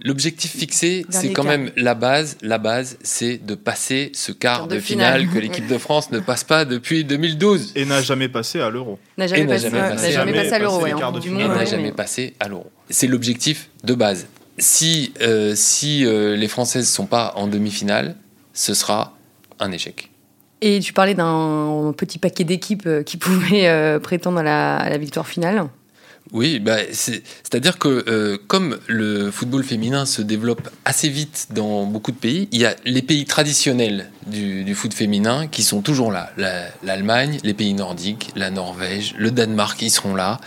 L'objectif 0.05 0.51
fixé, 0.51 1.05
c'est 1.09 1.31
quand 1.31 1.45
même 1.45 1.71
la 1.77 1.95
base. 1.95 2.37
La 2.41 2.57
base, 2.57 2.97
c'est 3.03 3.37
de 3.37 3.55
passer 3.55 4.11
ce 4.13 4.33
quart 4.33 4.67
de, 4.67 4.75
de, 4.75 4.81
finale, 4.81 5.21
finale 5.21 5.33
que 5.33 5.39
l'équipe 5.43 5.67
de 5.67 5.77
France 5.77 6.11
ne 6.11 6.19
passe 6.19 6.43
pas 6.43 6.65
depuis 6.65 7.05
2012. 7.05 7.71
Et 7.75 7.85
n'a 7.85 8.01
jamais 8.01 8.27
passé 8.27 8.59
à 8.59 8.69
l'euro. 8.69 8.99
N'a 9.17 9.27
jamais, 9.27 9.45
passé, 9.45 9.69
jamais, 9.69 9.79
passé, 9.79 10.11
jamais 10.11 10.33
passé 10.33 10.51
à 10.51 10.59
l'euro. 10.59 10.85
Et 10.85 10.93
n'a 10.93 11.65
jamais 11.65 11.93
passé 11.93 12.33
à 12.41 12.49
l'euro. 12.49 12.69
C'est 12.89 13.07
l'objectif 13.07 13.69
de 13.85 13.93
base 13.93 14.27
si, 14.57 15.13
euh, 15.21 15.53
si 15.55 16.05
euh, 16.05 16.35
les 16.35 16.47
Françaises 16.47 16.85
ne 16.85 16.91
sont 16.91 17.05
pas 17.05 17.33
en 17.35 17.47
demi-finale, 17.47 18.15
ce 18.53 18.73
sera 18.73 19.17
un 19.59 19.71
échec. 19.71 20.11
Et 20.61 20.79
tu 20.79 20.93
parlais 20.93 21.15
d'un 21.15 21.93
petit 21.97 22.19
paquet 22.19 22.43
d'équipes 22.43 22.87
euh, 22.87 23.03
qui 23.03 23.17
pouvaient 23.17 23.67
euh, 23.67 23.99
prétendre 23.99 24.39
à 24.39 24.43
la, 24.43 24.77
à 24.77 24.89
la, 24.89 24.97
victoire 24.97 25.27
finale 25.27 25.67
oui, 26.31 26.59
bah, 26.59 26.77
c'est-à-dire 26.91 27.77
que 27.77 28.37
comme 28.47 28.79
le 28.87 29.29
football 29.29 29.63
féminin 29.63 30.05
se 30.05 30.21
développe 30.21 30.69
assez 30.83 31.09
vite 31.09 31.49
dans 31.51 31.85
beaucoup 31.85 32.11
de 32.11 32.17
pays, 32.17 32.47
il 32.51 32.61
y 32.61 32.65
a 32.65 32.75
les 32.85 33.01
pays 33.03 33.25
traditionnels 33.25 34.09
du, 34.25 34.63
du 34.63 34.73
foot 34.73 34.93
féminin 34.93 35.47
qui 35.47 35.63
sont 35.63 35.81
toujours 35.81 36.11
là. 36.11 36.31
L'Allemagne, 36.81 37.33
la, 37.43 37.47
les 37.49 37.53
pays 37.53 37.73
nordiques, 37.73 38.31
la 38.35 38.49
Norvège, 38.49 39.13
le 39.17 39.31
Danemark, 39.31 39.79
ils 39.81 39.91
seront 39.91 40.15
là. 40.15 40.39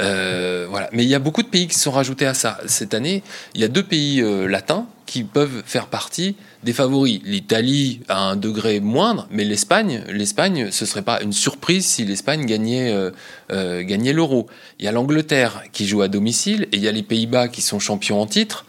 Euh, 0.00 0.66
voilà. 0.68 0.88
Mais 0.92 1.04
il 1.04 1.08
y 1.08 1.14
a 1.14 1.18
beaucoup 1.18 1.42
de 1.42 1.48
pays 1.48 1.66
qui 1.66 1.74
se 1.74 1.82
sont 1.82 1.90
rajoutés 1.90 2.26
à 2.26 2.34
ça. 2.34 2.58
Cette 2.66 2.94
année, 2.94 3.22
il 3.54 3.60
y 3.60 3.64
a 3.64 3.68
deux 3.68 3.82
pays 3.82 4.20
euh, 4.20 4.46
latins 4.46 4.86
qui 5.10 5.24
peuvent 5.24 5.64
faire 5.66 5.88
partie 5.88 6.36
des 6.62 6.72
favoris. 6.72 7.20
L'Italie 7.24 8.00
à 8.08 8.30
un 8.30 8.36
degré 8.36 8.78
moindre, 8.78 9.26
mais 9.32 9.44
l'Espagne, 9.44 10.04
l'Espagne, 10.08 10.68
ce 10.70 10.86
serait 10.86 11.02
pas 11.02 11.20
une 11.20 11.32
surprise 11.32 11.84
si 11.84 12.04
l'Espagne 12.04 12.46
gagnait, 12.46 12.92
euh, 12.92 13.10
euh, 13.50 13.82
gagnait 13.82 14.12
l'euro. 14.12 14.46
Il 14.78 14.84
y 14.84 14.88
a 14.88 14.92
l'Angleterre 14.92 15.64
qui 15.72 15.84
joue 15.84 16.02
à 16.02 16.06
domicile 16.06 16.68
et 16.70 16.76
il 16.76 16.82
y 16.82 16.86
a 16.86 16.92
les 16.92 17.02
Pays-Bas 17.02 17.48
qui 17.48 17.60
sont 17.60 17.80
champions 17.80 18.20
en 18.20 18.26
titre. 18.26 18.66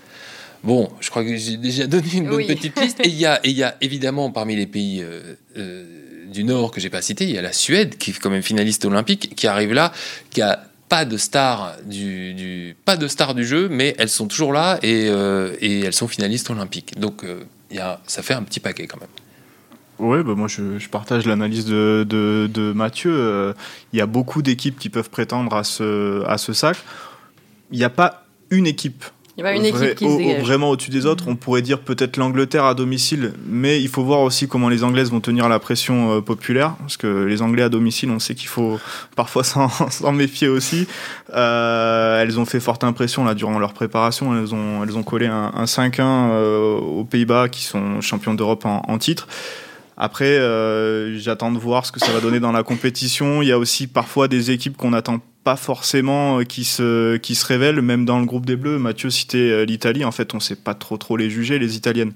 Bon, 0.63 0.89
je 0.99 1.11
crois 1.11 1.23
que 1.23 1.35
j'ai 1.35 1.57
déjà 1.57 1.85
donné 1.85 2.09
une 2.13 2.27
bonne 2.27 2.37
oui. 2.37 2.47
petite 2.47 2.79
liste. 2.79 2.99
Et 3.01 3.09
il 3.09 3.13
y 3.13 3.51
y 3.51 3.63
a 3.63 3.75
évidemment 3.81 4.31
parmi 4.31 4.55
les 4.55 4.67
pays 4.67 5.03
euh, 5.03 5.85
du 6.31 6.43
Nord 6.43 6.71
que 6.71 6.81
j'ai 6.81 6.89
pas 6.89 7.03
cité, 7.03 7.25
il 7.25 7.31
y 7.31 7.37
a 7.37 7.43
la 7.43 7.53
Suède 7.53 7.97
qui 7.99 8.11
est 8.11 8.19
quand 8.19 8.31
même 8.31 8.41
finaliste 8.41 8.85
olympique, 8.85 9.35
qui 9.35 9.45
arrive 9.45 9.73
là, 9.73 9.91
qui 10.31 10.41
a 10.41 10.63
pas 10.91 11.05
de 11.05 11.15
stars 11.15 11.77
du, 11.85 12.75
pas 12.83 12.97
de 12.97 13.07
stars 13.07 13.33
du 13.33 13.45
jeu, 13.45 13.69
mais 13.69 13.95
elles 13.97 14.09
sont 14.09 14.27
toujours 14.27 14.51
là 14.51 14.77
et, 14.83 15.07
euh, 15.07 15.55
elles 15.61 15.93
sont 15.93 16.09
finalistes 16.09 16.49
olympiques. 16.49 16.99
Donc 16.99 17.23
euh, 17.23 17.45
ça 18.07 18.21
fait 18.21 18.33
un 18.33 18.43
petit 18.43 18.59
paquet 18.59 18.87
quand 18.87 18.99
même. 18.99 19.09
Oui, 19.99 20.21
bah 20.21 20.33
moi 20.35 20.49
je, 20.49 20.85
partage 20.89 21.25
l'analyse 21.25 21.65
de, 21.65 22.73
Mathieu. 22.75 23.13
Euh, 23.13 23.53
il 23.93 23.99
y 23.99 24.01
a 24.01 24.05
beaucoup 24.05 24.41
d'équipes 24.41 24.77
qui 24.77 24.89
peuvent 24.89 25.09
prétendre 25.09 25.55
à 25.55 25.63
ce 25.63 26.53
sac. 26.53 26.75
Il 27.71 27.77
n'y 27.77 27.85
a 27.85 27.89
pas 27.89 28.25
une 28.49 28.67
équipe 28.67 29.05
il 29.41 29.63
y 29.63 29.69
a 29.69 29.71
pas 29.71 29.79
une 29.79 29.85
équipe 29.85 29.95
qui 29.95 30.05
au, 30.05 30.41
vraiment 30.41 30.69
au-dessus 30.69 30.91
des 30.91 31.05
autres. 31.05 31.25
On 31.27 31.35
pourrait 31.35 31.61
dire 31.61 31.79
peut-être 31.79 32.17
l'Angleterre 32.17 32.65
à 32.65 32.73
domicile, 32.73 33.33
mais 33.45 33.81
il 33.81 33.87
faut 33.87 34.03
voir 34.03 34.21
aussi 34.21 34.47
comment 34.47 34.69
les 34.69 34.83
Anglaises 34.83 35.11
vont 35.11 35.19
tenir 35.19 35.49
la 35.49 35.59
pression 35.59 36.17
euh, 36.17 36.21
populaire, 36.21 36.75
parce 36.79 36.97
que 36.97 37.25
les 37.25 37.41
Anglais 37.41 37.63
à 37.63 37.69
domicile, 37.69 38.09
on 38.11 38.19
sait 38.19 38.35
qu'il 38.35 38.47
faut 38.47 38.79
parfois 39.15 39.43
s'en 39.43 40.11
méfier 40.11 40.47
aussi. 40.47 40.87
Euh, 41.33 42.21
elles 42.21 42.39
ont 42.39 42.45
fait 42.45 42.59
forte 42.59 42.83
impression 42.83 43.23
là 43.23 43.33
durant 43.33 43.59
leur 43.59 43.73
préparation. 43.73 44.37
Elles 44.37 44.53
ont, 44.53 44.83
elles 44.83 44.97
ont 44.97 45.03
collé 45.03 45.27
un, 45.27 45.51
un 45.55 45.65
5-1 45.65 46.01
euh, 46.01 46.77
aux 46.77 47.03
Pays-Bas, 47.03 47.49
qui 47.49 47.63
sont 47.63 48.01
champions 48.01 48.33
d'Europe 48.33 48.65
en, 48.65 48.81
en 48.87 48.97
titre. 48.97 49.27
Après, 50.03 50.25
euh, 50.25 51.15
j'attends 51.19 51.51
de 51.51 51.59
voir 51.59 51.85
ce 51.85 51.91
que 51.91 51.99
ça 51.99 52.11
va 52.11 52.21
donner 52.21 52.39
dans 52.39 52.51
la 52.51 52.63
compétition. 52.63 53.43
Il 53.43 53.49
y 53.49 53.51
a 53.51 53.59
aussi 53.59 53.85
parfois 53.85 54.27
des 54.27 54.49
équipes 54.49 54.75
qu'on 54.75 54.89
n'attend 54.89 55.21
pas 55.43 55.55
forcément 55.55 56.39
euh, 56.39 56.43
qui 56.43 56.63
se, 56.63 57.17
qui 57.17 57.35
se 57.35 57.45
révèlent, 57.45 57.83
même 57.83 58.03
dans 58.03 58.19
le 58.19 58.25
groupe 58.25 58.47
des 58.47 58.55
Bleus. 58.55 58.79
Mathieu 58.79 59.11
citait 59.11 59.37
euh, 59.37 59.63
l'Italie. 59.63 60.03
En 60.03 60.11
fait, 60.11 60.33
on 60.33 60.37
ne 60.37 60.41
sait 60.41 60.55
pas 60.55 60.73
trop 60.73 60.97
trop 60.97 61.17
les 61.17 61.29
juger, 61.29 61.59
les 61.59 61.75
Italiennes. 61.77 62.13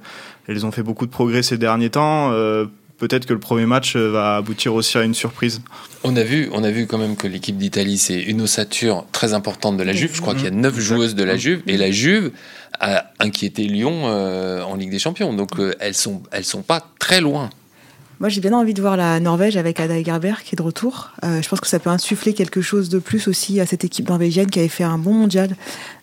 Elles 0.48 0.66
ont 0.66 0.72
fait 0.72 0.82
beaucoup 0.82 1.06
de 1.06 1.12
progrès 1.12 1.44
ces 1.44 1.60
derniers 1.60 1.92
temps. 1.92 2.32
Euh, 2.32 2.66
Peut-être 2.98 3.26
que 3.26 3.34
le 3.34 3.40
premier 3.40 3.66
match 3.66 3.98
va 3.98 4.38
aboutir 4.38 4.74
aussi 4.74 4.98
à 4.98 5.04
une 5.04 5.14
surprise. 5.14 5.62
On 6.06 6.16
a 6.16 6.24
vu, 6.24 6.50
on 6.54 6.64
a 6.64 6.72
vu 6.72 6.88
quand 6.88 6.98
même 6.98 7.18
que 7.18 7.28
l'équipe 7.28 7.58
d'Italie, 7.58 7.98
c'est 7.98 8.22
une 8.22 8.42
ossature 8.42 9.06
très 9.12 9.34
importante 9.34 9.76
de 9.76 9.84
la 9.84 9.92
Juve. 9.92 10.12
Je 10.14 10.22
crois 10.22 10.34
qu'il 10.34 10.46
y 10.46 10.48
a 10.48 10.52
neuf 10.52 10.80
joueuses 10.80 11.14
de 11.14 11.26
la 11.26 11.36
Juve. 11.36 11.62
Et 11.68 11.76
la 11.76 11.92
Juve 11.92 12.32
a 12.80 13.12
inquiété 13.20 13.64
Lyon 13.64 14.04
euh, 14.06 14.62
en 14.62 14.76
Ligue 14.76 14.92
des 14.92 15.00
Champions. 15.00 15.34
Donc 15.34 15.60
euh, 15.60 15.74
elles 15.82 15.94
sont, 15.94 16.24
elles 16.32 16.46
sont 16.46 16.62
pas 16.62 16.88
très 16.98 17.20
loin. 17.20 17.50
Moi, 18.20 18.30
j'ai 18.30 18.42
bien 18.42 18.54
envie 18.54 18.74
de 18.74 18.82
voir 18.82 18.98
la 18.98 19.20
Norvège 19.20 19.58
avec 19.58 19.80
Ada 19.80 20.02
Gerber 20.02 20.36
qui 20.44 20.56
est 20.56 20.58
de 20.58 20.62
retour. 20.62 21.12
Euh, 21.24 21.42
je 21.42 21.50
pense 21.50 21.60
que 21.60 21.68
ça 21.68 21.80
peut 21.80 21.90
insuffler 21.90 22.34
quelque 22.34 22.62
chose 22.62 22.90
de 22.90 23.00
plus 23.00 23.28
aussi 23.28 23.60
à 23.60 23.66
cette 23.66 23.84
équipe 23.84 24.10
norvégienne 24.10 24.50
qui 24.50 24.60
avait 24.60 24.68
fait 24.68 24.84
un 24.84 24.98
bon 24.98 25.14
mondial 25.14 25.56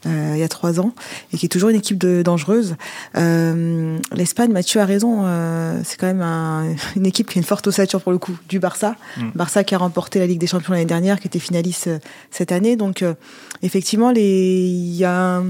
euh, 0.06 0.32
il 0.34 0.40
y 0.40 0.42
a 0.42 0.48
trois 0.48 0.80
ans 0.80 0.92
et 1.32 1.38
qui 1.38 1.46
est 1.46 1.48
toujours 1.48 1.70
une 1.70 1.76
équipe 1.76 1.98
de, 1.98 2.22
dangereuse. 2.22 2.76
Euh, 3.16 3.98
L'Espagne, 4.12 4.52
Mathieu 4.52 4.80
a 4.80 4.84
raison, 4.84 5.22
euh, 5.24 5.80
c'est 5.84 5.98
quand 5.98 6.06
même 6.06 6.22
un, 6.22 6.74
une 6.96 7.06
équipe 7.06 7.28
qui 7.28 7.38
a 7.38 7.40
une 7.40 7.46
forte 7.46 7.66
ossature 7.66 8.00
pour 8.00 8.12
le 8.12 8.18
coup 8.18 8.36
du 8.48 8.58
Barça. 8.58 8.96
Mm. 9.16 9.30
Barça 9.34 9.64
qui 9.64 9.74
a 9.74 9.78
remporté 9.78 10.18
la 10.18 10.26
Ligue 10.26 10.38
des 10.38 10.46
Champions 10.46 10.72
l'année 10.72 10.84
dernière, 10.84 11.20
qui 11.20 11.28
était 11.28 11.38
finaliste 11.38 11.86
euh, 11.86 11.98
cette 12.30 12.52
année. 12.52 12.76
Donc, 12.76 13.02
euh, 13.02 13.14
effectivement, 13.62 14.10
il 14.10 14.94
y 14.94 15.04
a 15.04 15.36
un 15.36 15.44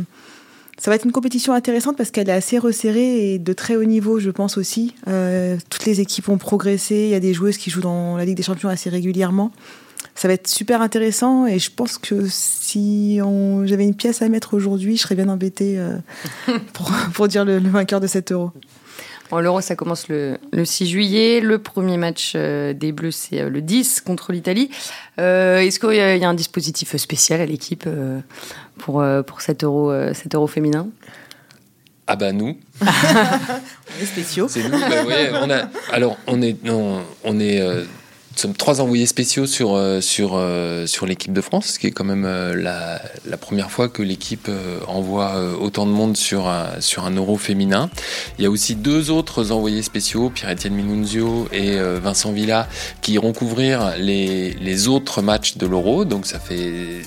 ça 0.78 0.90
va 0.90 0.96
être 0.96 1.04
une 1.04 1.12
compétition 1.12 1.52
intéressante 1.52 1.96
parce 1.96 2.10
qu'elle 2.10 2.28
est 2.28 2.32
assez 2.32 2.58
resserrée 2.58 3.34
et 3.34 3.38
de 3.38 3.52
très 3.52 3.76
haut 3.76 3.84
niveau, 3.84 4.18
je 4.18 4.30
pense 4.30 4.56
aussi. 4.56 4.94
Euh, 5.06 5.56
toutes 5.70 5.84
les 5.84 6.00
équipes 6.00 6.28
ont 6.28 6.38
progressé. 6.38 6.94
Il 6.94 7.10
y 7.10 7.14
a 7.14 7.20
des 7.20 7.34
joueuses 7.34 7.56
qui 7.56 7.70
jouent 7.70 7.82
dans 7.82 8.16
la 8.16 8.24
Ligue 8.24 8.36
des 8.36 8.42
Champions 8.42 8.68
assez 8.68 8.90
régulièrement. 8.90 9.52
ça 10.14 10.28
va 10.28 10.34
être 10.34 10.48
super 10.48 10.82
intéressant 10.82 11.46
et 11.46 11.58
je 11.58 11.70
pense 11.70 11.98
que 11.98 12.26
si 12.28 13.20
j'avais 13.64 13.84
une 13.84 13.94
pièce 13.94 14.22
à 14.22 14.28
mettre 14.28 14.54
aujourd'hui, 14.54 14.96
je 14.96 15.02
serais 15.02 15.14
bien 15.14 15.28
embêtée 15.28 15.78
pour, 16.72 16.90
pour, 17.14 17.28
dire 17.28 17.44
le, 17.44 17.58
vainqueur 17.58 18.00
de 18.00 18.06
cet 18.06 18.32
euro. 18.32 18.50
L'Euro, 19.40 19.60
ça 19.60 19.76
commence 19.76 20.08
le, 20.08 20.38
6 20.62 20.86
juillet. 20.86 21.40
Le 21.40 21.58
premier 21.58 21.96
match 21.96 22.34
des 22.34 22.92
Bleus, 22.92 23.12
c'est 23.12 23.48
le 23.48 23.62
10 23.62 24.00
contre 24.02 24.32
l'Italie. 24.32 24.70
Est-ce 25.18 25.78
qu'il 25.78 25.94
y, 25.94 26.24
a 26.24 26.28
un 26.28 26.34
dispositif 26.34 26.96
spécial 26.96 27.40
à 27.40 27.46
l'équipe 27.46 27.88
pour, 28.78 29.04
pour 29.26 29.40
cet, 29.40 29.64
euro, 29.64 29.92
cet 30.12 30.34
euro 30.34 30.46
féminin? 30.46 30.88
Ah 32.06 32.16
bah 32.16 32.32
nous. 32.32 32.58
on 32.82 34.02
est 34.02 34.06
spéciaux. 34.06 34.48
C'est 34.48 34.68
nous. 34.68 34.78
Bah, 34.78 35.40
on 35.42 35.50
a, 35.50 35.68
alors 35.92 36.18
on 36.26 36.42
est, 36.42 36.56
on 36.68 37.40
est, 37.40 37.60
euh, 37.60 37.84
sommes 38.40 38.54
trois 38.54 38.80
envoyés 38.80 39.06
spéciaux 39.06 39.46
sur 39.46 39.74
euh, 39.74 40.00
sur 40.00 40.32
euh, 40.34 40.86
sur 40.86 41.06
l'équipe 41.06 41.32
de 41.32 41.40
France, 41.40 41.66
ce 41.66 41.78
qui 41.78 41.86
est 41.86 41.90
quand 41.90 42.04
même 42.04 42.24
la, 42.24 43.00
la, 43.26 43.36
première 43.36 43.70
fois 43.70 43.88
que 43.88 44.02
l'équipe 44.02 44.50
envoie 44.86 45.36
autant 45.60 45.86
de 45.86 45.90
monde 45.90 46.16
sur 46.16 46.46
un, 46.46 46.80
sur 46.80 47.04
un 47.04 47.10
Euro 47.10 47.36
féminin. 47.36 47.90
Il 48.38 48.44
y 48.44 48.46
a 48.46 48.50
aussi 48.50 48.74
deux 48.74 49.10
autres 49.10 49.52
envoyés 49.52 49.82
spéciaux, 49.82 50.30
Pierre-Étienne 50.30 50.74
Minunzio 50.74 51.48
et 51.52 51.76
Vincent 52.00 52.32
Villa, 52.32 52.68
qui 53.00 53.14
iront 53.14 53.32
couvrir 53.32 53.94
les, 53.98 54.52
les 54.54 54.88
autres 54.88 55.22
matchs 55.22 55.56
de 55.56 55.66
l'Euro. 55.66 56.04
Donc 56.04 56.26
ça 56.26 56.38
fait 56.38 57.02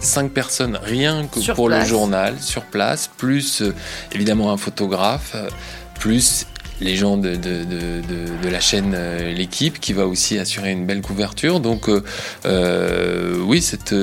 cinq 0.00 0.32
personnes 0.32 0.78
rien 0.82 1.26
que 1.26 1.52
pour 1.52 1.68
le 1.68 1.84
journal 1.84 2.36
sur 2.40 2.62
place, 2.64 3.10
plus 3.16 3.62
euh, 3.62 3.74
évidemment 4.12 4.52
un 4.52 4.56
photographe, 4.56 5.32
euh, 5.34 5.48
plus 5.98 6.46
les 6.80 6.96
gens 6.96 7.16
de, 7.16 7.34
de, 7.36 7.64
de, 7.64 8.48
la 8.48 8.60
chaîne 8.60 8.92
euh, 8.94 9.32
L'équipe 9.32 9.78
qui 9.78 9.92
va 9.92 10.06
aussi 10.06 10.38
assurer 10.38 10.72
une 10.72 10.86
belle 10.86 11.02
couverture. 11.02 11.60
Donc 11.60 11.88
oui, 12.46 13.62
cet 13.62 13.94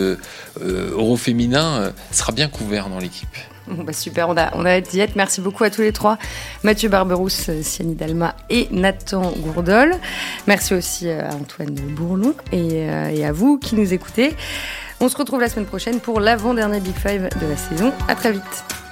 euro 0.62 1.18
féminin 1.18 1.92
sera 2.12 2.32
bien 2.32 2.48
couvert 2.48 2.90
dans 2.90 3.00
l'équipe. 3.00 3.28
bah 3.68 3.94
super, 3.94 4.30
on 4.30 4.38
a, 4.38 4.56
on 4.56 4.66
a 4.66 4.80
d'y 4.82 5.00
être. 5.00 5.16
Merci 5.16 5.42
beaucoup 5.42 5.64
à 5.64 5.70
tous 5.70 5.82
les 5.82 5.92
trois, 5.92 6.18
Mathieu 6.64 6.90
Barberousse, 6.90 7.50
Siani 7.62 7.96
Dalma 7.96 8.36
et 8.50 8.68
Nathan 8.72 9.34
Gourdol. 9.38 9.96
Merci 10.48 10.74
aussi 10.74 11.10
à 11.10 11.34
Antoine 11.34 11.74
Bourlon 11.74 12.36
et, 12.52 12.88
et 13.14 13.26
à 13.26 13.32
vous 13.32 13.58
qui 13.58 13.76
nous 13.76 13.94
écoutez. 13.94 14.36
On 15.00 15.10
se 15.10 15.18
retrouve 15.18 15.42
la 15.42 15.50
semaine 15.50 15.66
prochaine 15.66 16.00
pour 16.00 16.20
l'avant-dernier 16.20 16.80
Big 16.80 16.96
Five 16.96 17.30
de 17.42 17.48
la 17.48 17.58
saison. 17.58 17.92
À 18.08 18.16
très 18.16 18.32
vite. 18.32 18.85